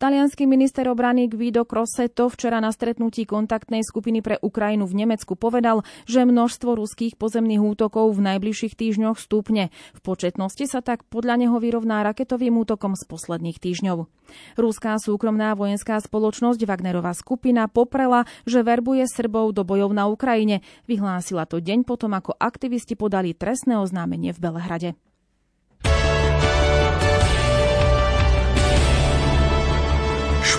Talianský 0.00 0.48
minister 0.48 0.88
obrany 0.88 1.28
Guido 1.28 1.68
Crossetto 1.68 2.32
včera 2.32 2.56
na 2.56 2.72
stretnutí 2.72 3.28
kontaktnej 3.28 3.84
skupiny 3.84 4.24
pre 4.24 4.40
Ukrajinu 4.40 4.88
v 4.88 5.04
Nemecku 5.04 5.36
povedal, 5.36 5.84
že 6.08 6.24
množstvo 6.24 6.72
ruských 6.72 7.20
pozemných 7.20 7.60
útokov 7.60 8.16
v 8.16 8.24
najbližších 8.32 8.80
týždňoch 8.80 9.20
stúpne. 9.20 9.68
V 9.92 10.00
početnosti 10.00 10.64
sa 10.64 10.80
tak 10.80 11.04
podľa 11.12 11.44
neho 11.44 11.56
vyrovná 11.60 12.00
raketovým 12.00 12.56
útokom 12.64 12.96
z 12.96 13.04
posledných 13.04 13.60
týždňov. 13.60 14.08
Ruská 14.56 14.96
súkromná 14.96 15.52
vojenská 15.52 16.00
spoločnosť 16.00 16.64
Wagnerová 16.64 17.12
skupina 17.12 17.68
poprela, 17.68 18.24
že 18.48 18.64
verbuje 18.64 19.04
Srbov 19.04 19.52
do 19.52 19.68
bojov 19.68 19.92
na 19.92 20.08
Ukrajine. 20.08 20.64
Vyhlásila 20.88 21.44
to 21.44 21.60
deň 21.60 21.84
potom, 21.84 22.16
ako 22.16 22.32
aktivisti 22.40 22.96
podali 22.96 23.36
trestné 23.36 23.76
oznámenie 23.76 24.32
v 24.32 24.40
Belehrade. 24.40 25.09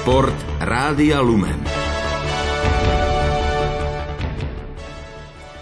Šport 0.01 0.33
Rádia 0.57 1.21
Lumen. 1.21 1.70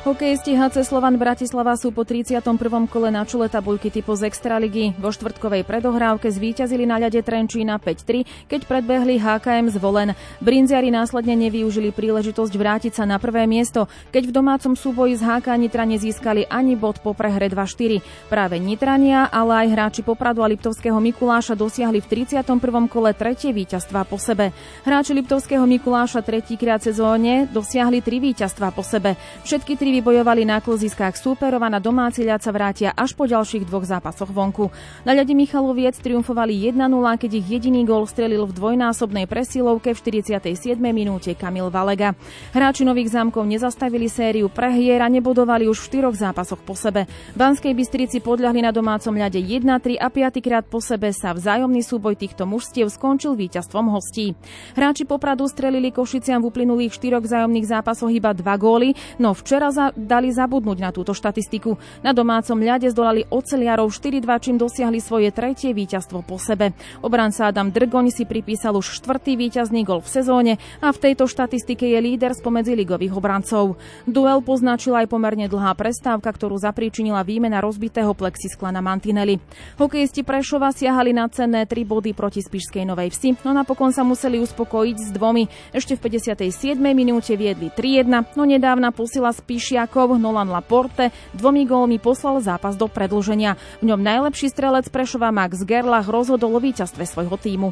Hokejisti 0.09 0.57
HC 0.57 0.89
Slovan 0.89 1.21
Bratislava 1.21 1.77
sú 1.77 1.93
po 1.93 2.01
31. 2.01 2.41
kole 2.89 3.13
na 3.13 3.29
čule 3.29 3.45
tabuľky 3.45 3.93
typu 3.93 4.17
z 4.17 4.25
Extraligy. 4.25 4.97
Vo 4.97 5.13
štvrtkovej 5.13 5.61
predohrávke 5.61 6.33
zvíťazili 6.33 6.89
na 6.89 6.97
ľade 6.97 7.21
Trenčína 7.21 7.77
5-3, 7.77 8.49
keď 8.49 8.65
predbehli 8.65 9.21
HKM 9.21 9.69
zvolen. 9.69 10.17
Brinziari 10.41 10.89
následne 10.89 11.37
nevyužili 11.37 11.93
príležitosť 11.93 12.53
vrátiť 12.57 12.97
sa 12.97 13.05
na 13.05 13.21
prvé 13.21 13.45
miesto, 13.45 13.85
keď 14.09 14.33
v 14.33 14.35
domácom 14.41 14.73
súboji 14.73 15.13
z 15.13 15.29
HK 15.29 15.45
Nitra 15.61 15.85
nezískali 15.85 16.49
ani 16.49 16.73
bod 16.73 17.05
po 17.05 17.13
prehre 17.13 17.45
2-4. 17.45 18.01
Práve 18.33 18.57
Nitrania, 18.57 19.29
ale 19.29 19.61
aj 19.61 19.67
hráči 19.77 20.01
Popradu 20.01 20.41
a 20.41 20.49
Liptovského 20.49 20.97
Mikuláša 20.97 21.53
dosiahli 21.53 22.01
v 22.01 22.25
31. 22.25 22.41
kole 22.89 23.13
tretie 23.13 23.53
víťazstva 23.53 24.09
po 24.09 24.17
sebe. 24.17 24.57
Hráči 24.89 25.13
Liptovského 25.13 25.69
Mikuláša 25.69 26.25
tretíkrát 26.25 26.81
sezóne 26.81 27.45
dosiahli 27.53 28.01
tri 28.01 28.17
víťazstva 28.17 28.73
po 28.73 28.81
sebe. 28.81 29.13
Všetky 29.45 29.77
tri 29.77 29.98
bojovali 30.01 30.47
na 30.47 30.63
kluziskách 30.63 31.15
súperov 31.15 31.63
a 31.63 31.69
na 31.69 31.79
domáci 31.83 32.23
ľad 32.23 32.41
sa 32.41 32.51
vrátia 32.51 32.95
až 32.95 33.15
po 33.15 33.27
ďalších 33.27 33.67
dvoch 33.67 33.85
zápasoch 33.85 34.31
vonku. 34.31 34.71
Na 35.03 35.11
ľade 35.11 35.35
Michaloviec 35.35 35.99
triumfovali 35.99 36.71
1-0, 36.71 36.81
keď 37.19 37.31
ich 37.37 37.47
jediný 37.47 37.83
gól 37.83 38.07
strelil 38.07 38.47
v 38.47 38.55
dvojnásobnej 38.55 39.27
presilovke 39.27 39.91
v 39.91 39.99
47. 39.99 40.79
minúte 40.79 41.35
Kamil 41.35 41.67
Valega. 41.67 42.15
Hráči 42.55 42.87
Nových 42.87 43.11
zámkov 43.11 43.43
nezastavili 43.45 44.07
sériu 44.07 44.47
prehier 44.47 45.03
a 45.03 45.11
nebodovali 45.11 45.67
už 45.67 45.83
v 45.83 45.87
štyroch 45.91 46.15
zápasoch 46.15 46.63
po 46.63 46.73
sebe. 46.73 47.05
Banskej 47.35 47.75
Bystrici 47.75 48.23
podľahli 48.23 48.63
na 48.63 48.71
domácom 48.71 49.11
ľade 49.11 49.37
1-3 49.37 49.99
a 49.99 50.07
piatýkrát 50.07 50.65
po 50.65 50.79
sebe 50.79 51.11
sa 51.11 51.35
vzájomný 51.35 51.83
súboj 51.83 52.15
týchto 52.15 52.47
mužstiev 52.47 52.87
skončil 52.89 53.35
víťazstvom 53.35 53.91
hostí. 53.91 54.33
Hráči 54.73 55.03
Popradu 55.03 55.45
strelili 55.45 55.91
Košiciam 55.91 56.41
v 56.41 56.49
uplynulých 56.49 56.95
štyroch 56.95 57.25
vzájomných 57.25 57.69
zápasoch 57.69 58.09
iba 58.09 58.31
dva 58.33 58.55
góly, 58.55 58.95
no 59.19 59.35
včera 59.37 59.69
za 59.69 59.88
dali 59.95 60.29
zabudnúť 60.33 60.77
na 60.81 60.89
túto 60.89 61.13
štatistiku. 61.15 61.77
Na 62.05 62.11
domácom 62.11 62.57
ľade 62.57 62.89
zdolali 62.89 63.25
oceliarov 63.29 63.93
4-2, 63.93 64.25
čím 64.43 64.55
dosiahli 64.57 64.99
svoje 64.99 65.29
tretie 65.31 65.71
víťazstvo 65.71 66.25
po 66.25 66.41
sebe. 66.41 66.73
Obranca 67.05 67.49
Adam 67.49 67.69
Drgoň 67.69 68.11
si 68.11 68.25
pripísal 68.27 68.75
už 68.75 68.99
štvrtý 68.99 69.39
víťazný 69.39 69.85
gol 69.87 70.01
v 70.03 70.09
sezóne 70.09 70.53
a 70.83 70.91
v 70.91 71.01
tejto 71.01 71.29
štatistike 71.29 71.85
je 71.85 71.99
líder 72.01 72.35
spomedzi 72.35 72.75
ligových 72.75 73.15
obrancov. 73.15 73.79
Duel 74.03 74.41
poznačila 74.43 75.05
aj 75.05 75.11
pomerne 75.13 75.45
dlhá 75.45 75.77
prestávka, 75.77 76.33
ktorú 76.33 76.59
zapríčinila 76.59 77.23
výmena 77.23 77.63
rozbitého 77.63 78.11
plexiskla 78.17 78.73
na 78.73 78.83
mantineli. 78.83 79.37
Hokejisti 79.79 80.25
Prešova 80.25 80.73
siahali 80.75 81.15
na 81.15 81.29
cenné 81.29 81.63
3 81.63 81.85
body 81.85 82.11
proti 82.17 82.43
Spišskej 82.43 82.83
Novej 82.83 83.15
Vsi, 83.15 83.39
no 83.45 83.55
napokon 83.55 83.93
sa 83.95 84.03
museli 84.03 84.41
uspokojiť 84.43 84.97
s 84.97 85.09
dvomi. 85.15 85.47
Ešte 85.71 85.95
v 85.95 86.19
57. 86.19 86.79
minúte 86.91 87.37
viedli 87.37 87.71
3-1, 87.71 88.35
no 88.35 88.43
nedávna 88.43 88.89
posila 88.91 89.31
Spišia 89.31 89.78
Poliakov 89.79 90.19
Nolan 90.19 90.51
Laporte 90.51 91.07
dvomi 91.31 91.63
gólmi 91.63 92.03
poslal 92.03 92.43
zápas 92.43 92.75
do 92.75 92.91
predlženia. 92.91 93.55
V 93.79 93.87
ňom 93.87 94.03
najlepší 94.03 94.51
strelec 94.51 94.91
Prešova 94.91 95.31
Max 95.31 95.63
Gerlach 95.63 96.03
rozhodol 96.03 96.51
o 96.51 96.59
víťazstve 96.59 97.07
svojho 97.07 97.39
týmu. 97.39 97.71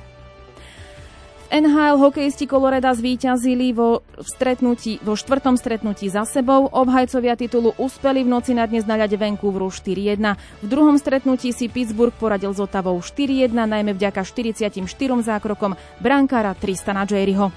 NHL 1.52 2.00
hokejisti 2.00 2.48
Koloreda 2.48 2.96
zvíťazili 2.96 3.76
vo, 3.76 4.08
stretnutí, 4.24 5.04
vo 5.04 5.20
štvrtom 5.20 5.60
stretnutí 5.60 6.08
za 6.08 6.24
sebou. 6.24 6.72
Obhajcovia 6.72 7.36
titulu 7.36 7.76
uspeli 7.76 8.24
v 8.24 8.32
noci 8.32 8.56
na 8.56 8.64
dnes 8.64 8.88
na 8.88 8.96
ľade 8.96 9.20
Vancouveru 9.20 9.68
4-1. 9.68 10.64
V 10.64 10.68
druhom 10.72 10.96
stretnutí 10.96 11.52
si 11.52 11.68
Pittsburgh 11.68 12.16
poradil 12.16 12.56
s 12.56 12.64
Otavou 12.64 12.96
4-1, 13.04 13.52
najmä 13.52 13.92
vďaka 13.92 14.24
44 14.24 14.80
zákrokom 15.28 15.76
brankára 16.00 16.56
Tristana 16.56 17.04
Jerryho. 17.04 17.52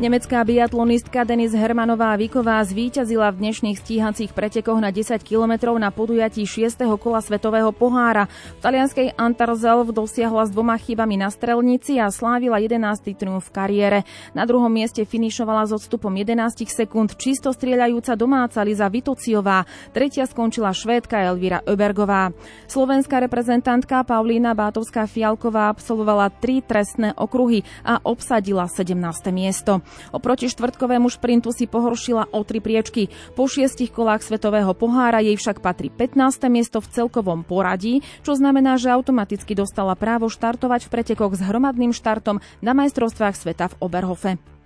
Nemecká 0.00 0.40
biatlonistka 0.48 1.28
Denis 1.28 1.52
Hermanová 1.52 2.16
Viková 2.16 2.56
zvíťazila 2.64 3.36
v 3.36 3.44
dnešných 3.44 3.84
stíhacích 3.84 4.32
pretekoch 4.32 4.80
na 4.80 4.88
10 4.88 5.20
kilometrov 5.20 5.76
na 5.76 5.92
podujatí 5.92 6.48
6. 6.48 6.88
kola 6.96 7.20
Svetového 7.20 7.68
pohára. 7.68 8.24
V 8.56 8.64
talianskej 8.64 9.12
Antarzelv 9.20 9.92
dosiahla 9.92 10.48
s 10.48 10.56
dvoma 10.56 10.80
chybami 10.80 11.20
na 11.20 11.28
strelnici 11.28 12.00
a 12.00 12.08
slávila 12.08 12.56
11. 12.64 13.12
triumf 13.12 13.52
v 13.52 13.52
kariére. 13.52 13.98
Na 14.32 14.48
druhom 14.48 14.72
mieste 14.72 15.04
finišovala 15.04 15.68
s 15.68 15.76
odstupom 15.76 16.16
11 16.16 16.64
sekúnd 16.64 17.20
čisto 17.20 17.52
strieľajúca 17.52 18.16
domáca 18.16 18.64
Liza 18.64 18.88
Vitociová. 18.88 19.68
Tretia 19.92 20.24
skončila 20.24 20.72
švédka 20.72 21.28
Elvira 21.28 21.60
Öbergová. 21.68 22.32
Slovenská 22.72 23.20
reprezentantka 23.20 24.00
Paulína 24.08 24.56
Bátovská 24.56 25.04
Fialková 25.04 25.68
absolvovala 25.68 26.32
tri 26.32 26.64
trestné 26.64 27.12
okruhy 27.20 27.68
a 27.84 28.00
obsadila 28.00 28.64
17. 28.64 28.96
miesto. 29.28 29.84
Oproti 30.12 30.50
štvrtkovému 30.50 31.08
šprintu 31.08 31.54
si 31.54 31.70
pohoršila 31.70 32.30
o 32.30 32.40
tri 32.42 32.58
priečky. 32.62 33.08
Po 33.34 33.46
šiestich 33.46 33.90
kolách 33.90 34.22
svetového 34.26 34.74
pohára 34.76 35.24
jej 35.24 35.34
však 35.34 35.64
patrí 35.64 35.88
15. 35.88 36.50
miesto 36.52 36.78
v 36.78 36.90
celkovom 36.90 37.42
poradí, 37.46 38.04
čo 38.22 38.36
znamená, 38.36 38.76
že 38.76 38.92
automaticky 38.92 39.56
dostala 39.56 39.96
právo 39.96 40.28
štartovať 40.28 40.86
v 40.86 40.92
pretekoch 40.92 41.32
s 41.34 41.44
hromadným 41.44 41.96
štartom 41.96 42.42
na 42.60 42.72
majstrovstvách 42.76 43.34
sveta 43.34 43.72
v 43.72 43.78
Oberhofe. 43.80 44.59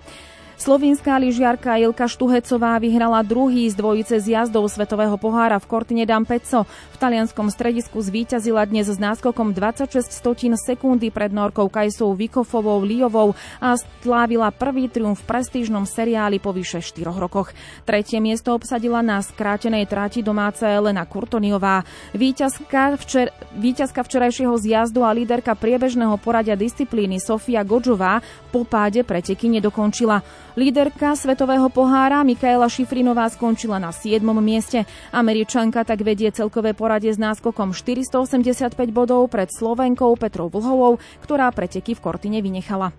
Slovinská 0.55 1.19
lyžiarka 1.19 1.75
Ilka 1.83 2.07
Štuhecová 2.07 2.79
vyhrala 2.79 3.27
druhý 3.27 3.67
z 3.67 3.75
dvojice 3.75 4.23
zjazdov 4.23 4.71
Svetového 4.71 5.19
pohára 5.19 5.59
v 5.59 5.67
Kortine 5.67 6.07
Dampezzo. 6.07 6.63
V 6.95 6.97
talianskom 7.03 7.51
stredisku 7.51 7.99
zvíťazila 7.99 8.63
dnes 8.63 8.87
s 8.87 8.95
náskokom 8.95 9.51
26 9.51 10.15
stotín 10.15 10.55
sekundy 10.55 11.11
pred 11.11 11.35
Norkou 11.35 11.67
Kajsou 11.67 12.15
Vikofovou 12.15 12.87
Liovou 12.87 13.35
a 13.59 13.75
slávila 14.07 14.55
prvý 14.55 14.87
triumf 14.87 15.27
v 15.27 15.29
prestížnom 15.35 15.91
seriáli 15.91 16.39
po 16.39 16.55
vyše 16.55 16.79
4 16.79 17.03
rokoch. 17.03 17.51
Tretie 17.83 18.23
miesto 18.23 18.55
obsadila 18.55 19.03
na 19.03 19.27
skrátenej 19.27 19.91
trati 19.91 20.23
domáca 20.23 20.71
Elena 20.71 21.03
Kurtoniová. 21.03 21.83
Výťazka, 22.15 22.95
včer, 23.03 23.35
výťazka 23.59 24.07
včerajšieho 24.07 24.55
zjazdu 24.55 25.03
a 25.03 25.11
líderka 25.11 25.59
priebežného 25.59 26.15
poradia 26.23 26.55
disciplíny 26.55 27.19
Sofia 27.19 27.67
Godžová 27.67 28.23
po 28.55 28.63
páde 28.63 29.03
preteky 29.03 29.51
nedokončila. 29.51 30.23
Líderka 30.55 31.19
svetového 31.19 31.67
pohára 31.67 32.23
Mikaela 32.23 32.71
Šifrinová 32.71 33.27
skončila 33.27 33.83
na 33.83 33.91
7. 33.91 34.23
mieste. 34.39 34.87
Američanka 35.11 35.83
tak 35.83 36.07
vedie 36.07 36.31
celkové 36.31 36.71
poradie 36.79 37.11
s 37.11 37.19
náskokom 37.19 37.75
485 37.75 38.79
bodov 38.95 39.27
pred 39.35 39.51
Slovenkou 39.51 40.15
Petrou 40.15 40.47
Vlhovou, 40.47 41.03
ktorá 41.27 41.51
preteky 41.51 41.99
v 41.99 42.03
Kortine 42.07 42.39
vynechala. 42.39 42.95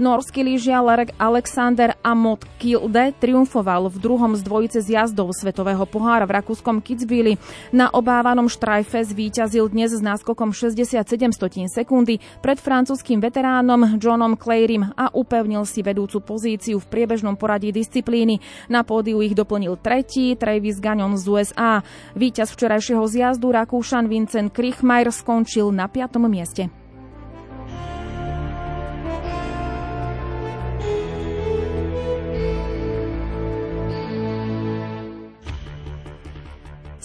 Norský 0.00 0.40
lyžiar 0.40 1.12
Alexander 1.20 1.92
Amot 2.00 2.48
Kilde 2.56 3.12
triumfoval 3.20 3.92
v 3.92 4.00
druhom 4.00 4.32
z 4.32 4.40
dvojice 4.40 4.80
zjazdov 4.80 5.36
Svetového 5.36 5.84
pohára 5.84 6.24
v 6.24 6.40
rakúskom 6.40 6.80
Kitzbüheli. 6.80 7.36
Na 7.68 7.92
obávanom 7.92 8.48
štrajfe 8.48 9.04
zvíťazil 9.04 9.68
dnes 9.68 9.92
s 9.92 10.00
náskokom 10.00 10.56
67 10.56 11.04
stotín 11.36 11.68
sekundy 11.68 12.16
pred 12.40 12.56
francúzským 12.56 13.20
veteránom 13.20 14.00
Johnom 14.00 14.40
Clayrim 14.40 14.88
a 14.96 15.12
upevnil 15.12 15.68
si 15.68 15.84
vedúcu 15.84 16.24
pozíciu 16.24 16.80
v 16.80 16.88
priebežnom 16.88 17.36
poradí 17.36 17.68
disciplíny. 17.68 18.40
Na 18.72 18.80
pódiu 18.80 19.20
ich 19.20 19.36
doplnil 19.36 19.76
tretí 19.84 20.32
Travis 20.32 20.80
Gagnon 20.80 21.20
z 21.20 21.28
USA. 21.28 21.84
Víťaz 22.16 22.56
včerajšieho 22.56 23.04
zjazdu 23.04 23.52
Rakúšan 23.52 24.08
Vincent 24.08 24.48
Krichmeier 24.48 25.12
skončil 25.12 25.68
na 25.68 25.92
piatom 25.92 26.24
mieste. 26.24 26.79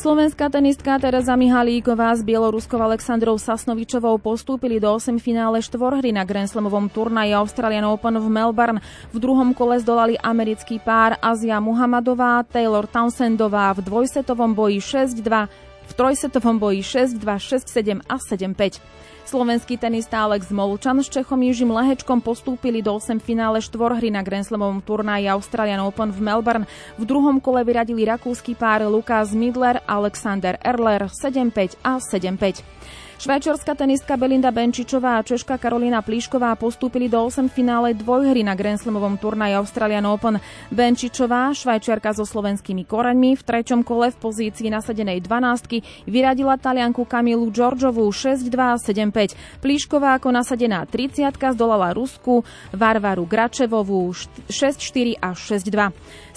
Slovenská 0.06 0.54
tenistka 0.54 1.02
Teresa 1.02 1.34
Mihalíková 1.34 2.14
s 2.14 2.22
bieloruskou 2.22 2.78
Aleksandrou 2.78 3.42
Sasnovičovou 3.42 4.22
postúpili 4.22 4.78
do 4.78 4.94
8 4.94 5.18
finále 5.18 5.66
štvorhry 5.66 6.14
na 6.14 6.22
Grand 6.22 6.46
Slamovom 6.46 6.94
turnaji 6.94 7.34
Australian 7.34 7.90
Open 7.90 8.14
v 8.22 8.30
Melbourne. 8.30 8.86
V 9.10 9.18
druhom 9.18 9.58
kole 9.58 9.82
zdolali 9.82 10.14
americký 10.22 10.78
pár 10.78 11.18
Azia 11.18 11.58
Muhammadová, 11.58 12.46
Taylor 12.46 12.86
Townsendová 12.86 13.74
v 13.74 13.82
dvojsetovom 13.82 14.54
boji 14.54 14.78
6-2, 14.78 15.50
v 15.86 15.92
trojsetovom 15.94 16.58
boji 16.58 16.82
6-2, 16.82 17.22
6-7 17.22 18.02
a 18.06 18.16
7-5. 18.18 18.82
Slovenský 19.26 19.82
tenista 19.82 20.22
Alex 20.22 20.54
Molčan 20.54 21.02
s 21.02 21.10
Čechom 21.10 21.42
Jižím 21.42 21.74
Lehečkom 21.74 22.22
postúpili 22.22 22.86
do 22.86 22.94
8 22.94 23.18
finále 23.18 23.58
štvorhry 23.58 24.14
na 24.14 24.22
Grand 24.22 24.46
Slamovom 24.46 24.86
turnaji 24.86 25.26
Australian 25.34 25.82
Open 25.82 26.14
v 26.14 26.22
Melbourne. 26.22 26.70
V 27.02 27.04
druhom 27.10 27.42
kole 27.42 27.66
vyradili 27.66 28.06
rakúsky 28.06 28.54
pár 28.54 28.86
Lukas 28.86 29.34
Midler, 29.34 29.82
Alexander 29.90 30.62
Erler 30.62 31.10
7-5 31.10 31.82
a 31.82 31.98
7-5. 31.98 33.05
Švajčiarska 33.26 33.74
tenistka 33.74 34.22
Belinda 34.22 34.54
Benčičová 34.54 35.18
a 35.18 35.26
Češka 35.26 35.58
Karolina 35.58 36.06
Plíšková 36.06 36.54
postúpili 36.62 37.10
do 37.10 37.26
8 37.26 37.50
finále 37.50 37.98
dvojhry 37.98 38.46
na 38.46 38.54
Grand 38.54 38.78
Slamovom 38.78 39.18
turnaji 39.18 39.58
Australian 39.58 40.06
Open. 40.06 40.38
Benčičová, 40.70 41.50
švajčiarka 41.58 42.14
so 42.14 42.22
slovenskými 42.22 42.86
koreňmi, 42.86 43.34
v 43.34 43.42
treťom 43.42 43.82
kole 43.82 44.14
v 44.14 44.22
pozícii 44.22 44.70
nasadenej 44.70 45.26
12 45.26 46.06
vyradila 46.06 46.54
talianku 46.62 47.02
Kamilu 47.10 47.50
Georgiovú 47.50 48.06
6-2 48.14 48.54
a 48.62 48.78
7-5. 48.78 49.34
Plíšková 49.58 50.22
ako 50.22 50.30
nasadená 50.30 50.86
30 50.86 51.26
zdolala 51.58 51.98
Rusku 51.98 52.46
Varvaru 52.78 53.26
Gračevovú 53.26 54.14
6-4 54.54 55.18
a 55.18 55.34
6-2. 55.34 55.74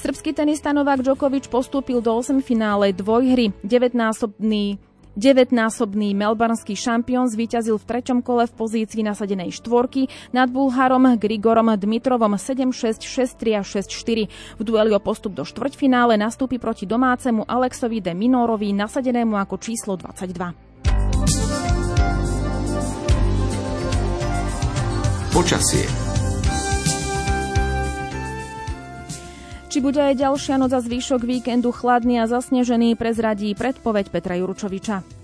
Srbský 0.01 0.33
tenista 0.33 0.72
Novák 0.72 1.05
Djokovic 1.05 1.53
postúpil 1.53 2.01
do 2.01 2.16
8 2.16 2.40
finále 2.40 2.96
dvojhry. 2.96 3.53
19-násobný 3.61 4.88
Devetnásobný 5.18 6.14
melbournský 6.14 6.78
šampión 6.78 7.26
zvíťazil 7.26 7.74
v 7.74 7.88
treťom 7.90 8.22
kole 8.22 8.46
v 8.46 8.54
pozícii 8.54 9.02
nasadenej 9.02 9.50
štvorky 9.50 10.07
nad 10.31 10.46
Bulharom 10.46 11.18
Grigorom 11.18 11.74
Dmitrovom 11.74 12.38
7-6, 12.38 13.02
6-3 13.02 13.59
a 13.59 13.66
6-4. 13.66 14.31
V 14.31 14.62
dueli 14.62 14.94
o 14.94 15.02
postup 15.02 15.35
do 15.35 15.42
štvrťfinále 15.42 16.14
nastúpi 16.14 16.62
proti 16.62 16.87
domácemu 16.87 17.50
Alexovi 17.50 17.98
de 17.98 18.14
Minorovi 18.14 18.70
nasadenému 18.70 19.35
ako 19.42 19.59
číslo 19.59 19.98
22. 19.98 20.54
Počasie 25.35 26.08
Či 29.68 29.85
bude 29.85 30.00
aj 30.00 30.16
ďalšia 30.16 30.57
noc 30.57 30.72
a 30.72 30.81
zvýšok 30.81 31.28
víkendu 31.28 31.68
chladný 31.76 32.24
a 32.24 32.26
zasnežený, 32.26 32.96
prezradí 32.96 33.52
predpoveď 33.52 34.09
Petra 34.09 34.40
Juručoviča. 34.40 35.17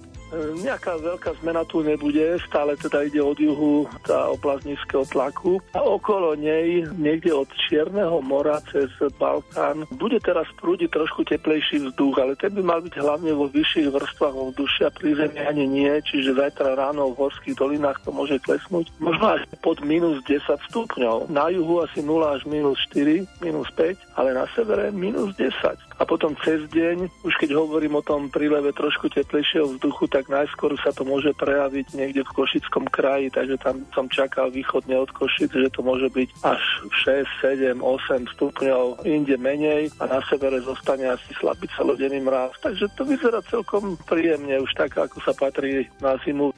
Nejaká 0.60 0.98
veľká 0.98 1.30
zmena 1.42 1.62
tu 1.68 1.84
nebude, 1.86 2.38
stále 2.46 2.74
teda 2.74 3.06
ide 3.06 3.22
od 3.22 3.38
juhu 3.38 3.86
tá 4.02 4.30
oblasť 4.34 4.66
nízkeho 4.66 5.04
tlaku 5.06 5.62
a 5.76 5.80
okolo 5.82 6.34
nej, 6.34 6.86
niekde 6.98 7.30
od 7.30 7.48
Čierneho 7.68 8.18
mora 8.24 8.58
cez 8.70 8.90
Balkán, 9.20 9.86
bude 9.94 10.18
teraz 10.18 10.48
prúdiť 10.58 10.90
trošku 10.90 11.22
teplejší 11.28 11.86
vzduch, 11.86 12.18
ale 12.18 12.34
ten 12.34 12.50
by 12.54 12.62
mal 12.62 12.80
byť 12.82 12.94
hlavne 12.98 13.30
vo 13.36 13.46
vyšších 13.46 13.90
vrstvách 13.94 14.34
ovzdušia, 14.34 14.90
pri 14.94 15.14
zemi 15.14 15.40
ani 15.44 15.64
nie, 15.68 15.92
čiže 16.02 16.34
zajtra 16.34 16.74
ráno 16.74 17.14
v 17.14 17.18
horských 17.26 17.54
dolinách 17.54 18.02
to 18.02 18.10
môže 18.10 18.36
klesnúť 18.42 18.90
možno 18.98 19.38
až 19.38 19.42
pod 19.62 19.78
minus 19.84 20.18
10 20.26 20.42
stupňov. 20.70 21.30
Na 21.30 21.48
juhu 21.52 21.84
asi 21.84 22.02
0 22.02 22.20
až 22.24 22.42
minus 22.48 22.80
4, 22.90 23.44
minus 23.44 23.68
5, 23.76 24.18
ale 24.18 24.34
na 24.34 24.48
severe 24.56 24.90
minus 24.90 25.36
10. 25.36 25.52
A 25.94 26.02
potom 26.02 26.34
cez 26.42 26.66
deň, 26.74 27.06
už 27.22 27.34
keď 27.38 27.54
hovorím 27.54 28.02
o 28.02 28.02
tom 28.02 28.26
príleve 28.26 28.74
trošku 28.74 29.06
teplejšieho 29.14 29.78
vzduchu, 29.78 30.10
tak 30.10 30.26
najskôr 30.26 30.74
sa 30.82 30.90
to 30.90 31.06
môže 31.06 31.30
prejaviť 31.38 31.94
niekde 31.94 32.26
v 32.26 32.34
Košickom 32.34 32.90
kraji, 32.90 33.30
takže 33.30 33.56
tam 33.62 33.86
som 33.94 34.10
čakal 34.10 34.50
východne 34.50 34.98
od 34.98 35.10
Košic, 35.14 35.54
že 35.54 35.70
to 35.70 35.86
môže 35.86 36.10
byť 36.10 36.28
až 36.42 36.62
6, 37.06 37.78
7, 37.78 37.78
8 37.78 38.34
stupňov, 38.34 39.06
inde 39.06 39.38
menej 39.38 39.94
a 40.02 40.10
na 40.10 40.20
severe 40.26 40.58
zostane 40.66 41.14
asi 41.14 41.30
slabý 41.38 41.70
celodenný 41.78 42.18
mráz. 42.26 42.58
Takže 42.58 42.90
to 42.98 43.06
vyzerá 43.06 43.38
celkom 43.46 43.94
príjemne, 44.02 44.58
už 44.66 44.74
tak, 44.74 44.98
ako 44.98 45.22
sa 45.22 45.30
patrí 45.30 45.86
na 46.02 46.18
zimu. 46.26 46.50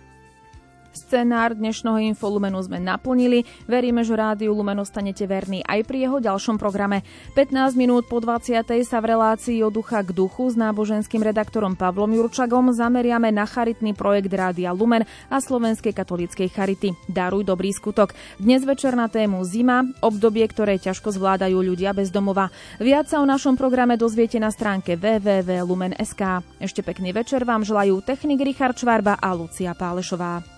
Scenár 0.96 1.52
dnešného 1.52 2.16
Infolumenu 2.16 2.56
sme 2.64 2.80
naplnili. 2.80 3.44
Veríme, 3.68 4.00
že 4.00 4.16
rádiu 4.16 4.56
Lumen 4.56 4.80
ostanete 4.80 5.28
verní 5.28 5.60
aj 5.60 5.84
pri 5.84 6.08
jeho 6.08 6.18
ďalšom 6.24 6.56
programe. 6.56 7.04
15 7.36 7.76
minút 7.76 8.08
po 8.08 8.16
20. 8.16 8.64
sa 8.80 8.98
v 9.04 9.12
relácii 9.12 9.60
od 9.60 9.76
ducha 9.76 10.00
k 10.00 10.16
duchu 10.16 10.48
s 10.48 10.56
náboženským 10.56 11.20
redaktorom 11.20 11.76
Pavlom 11.76 12.16
Jurčagom 12.16 12.72
zameriame 12.72 13.28
na 13.28 13.44
charitný 13.44 13.92
projekt 13.92 14.32
Rádia 14.32 14.72
Lumen 14.72 15.04
a 15.28 15.36
Slovenskej 15.36 15.92
katolíckej 15.92 16.48
charity. 16.48 16.96
Daruj 17.12 17.44
dobrý 17.44 17.76
skutok. 17.76 18.16
Dnes 18.40 18.64
večer 18.64 18.96
na 18.96 19.12
tému 19.12 19.44
Zima, 19.44 19.84
obdobie, 20.00 20.48
ktoré 20.48 20.80
ťažko 20.80 21.12
zvládajú 21.12 21.60
ľudia 21.60 21.92
bez 21.92 22.08
domova. 22.08 22.48
Viac 22.80 23.12
sa 23.12 23.20
o 23.20 23.28
našom 23.28 23.60
programe 23.60 24.00
dozviete 24.00 24.40
na 24.40 24.48
stránke 24.48 24.96
www.lumen.sk. 24.96 26.40
Ešte 26.56 26.80
pekný 26.80 27.12
večer 27.12 27.44
vám 27.44 27.68
želajú 27.68 28.00
technik 28.00 28.40
Richard 28.40 28.80
Čvarba 28.80 29.20
a 29.20 29.36
Lucia 29.36 29.76
Pálešová. 29.76 30.55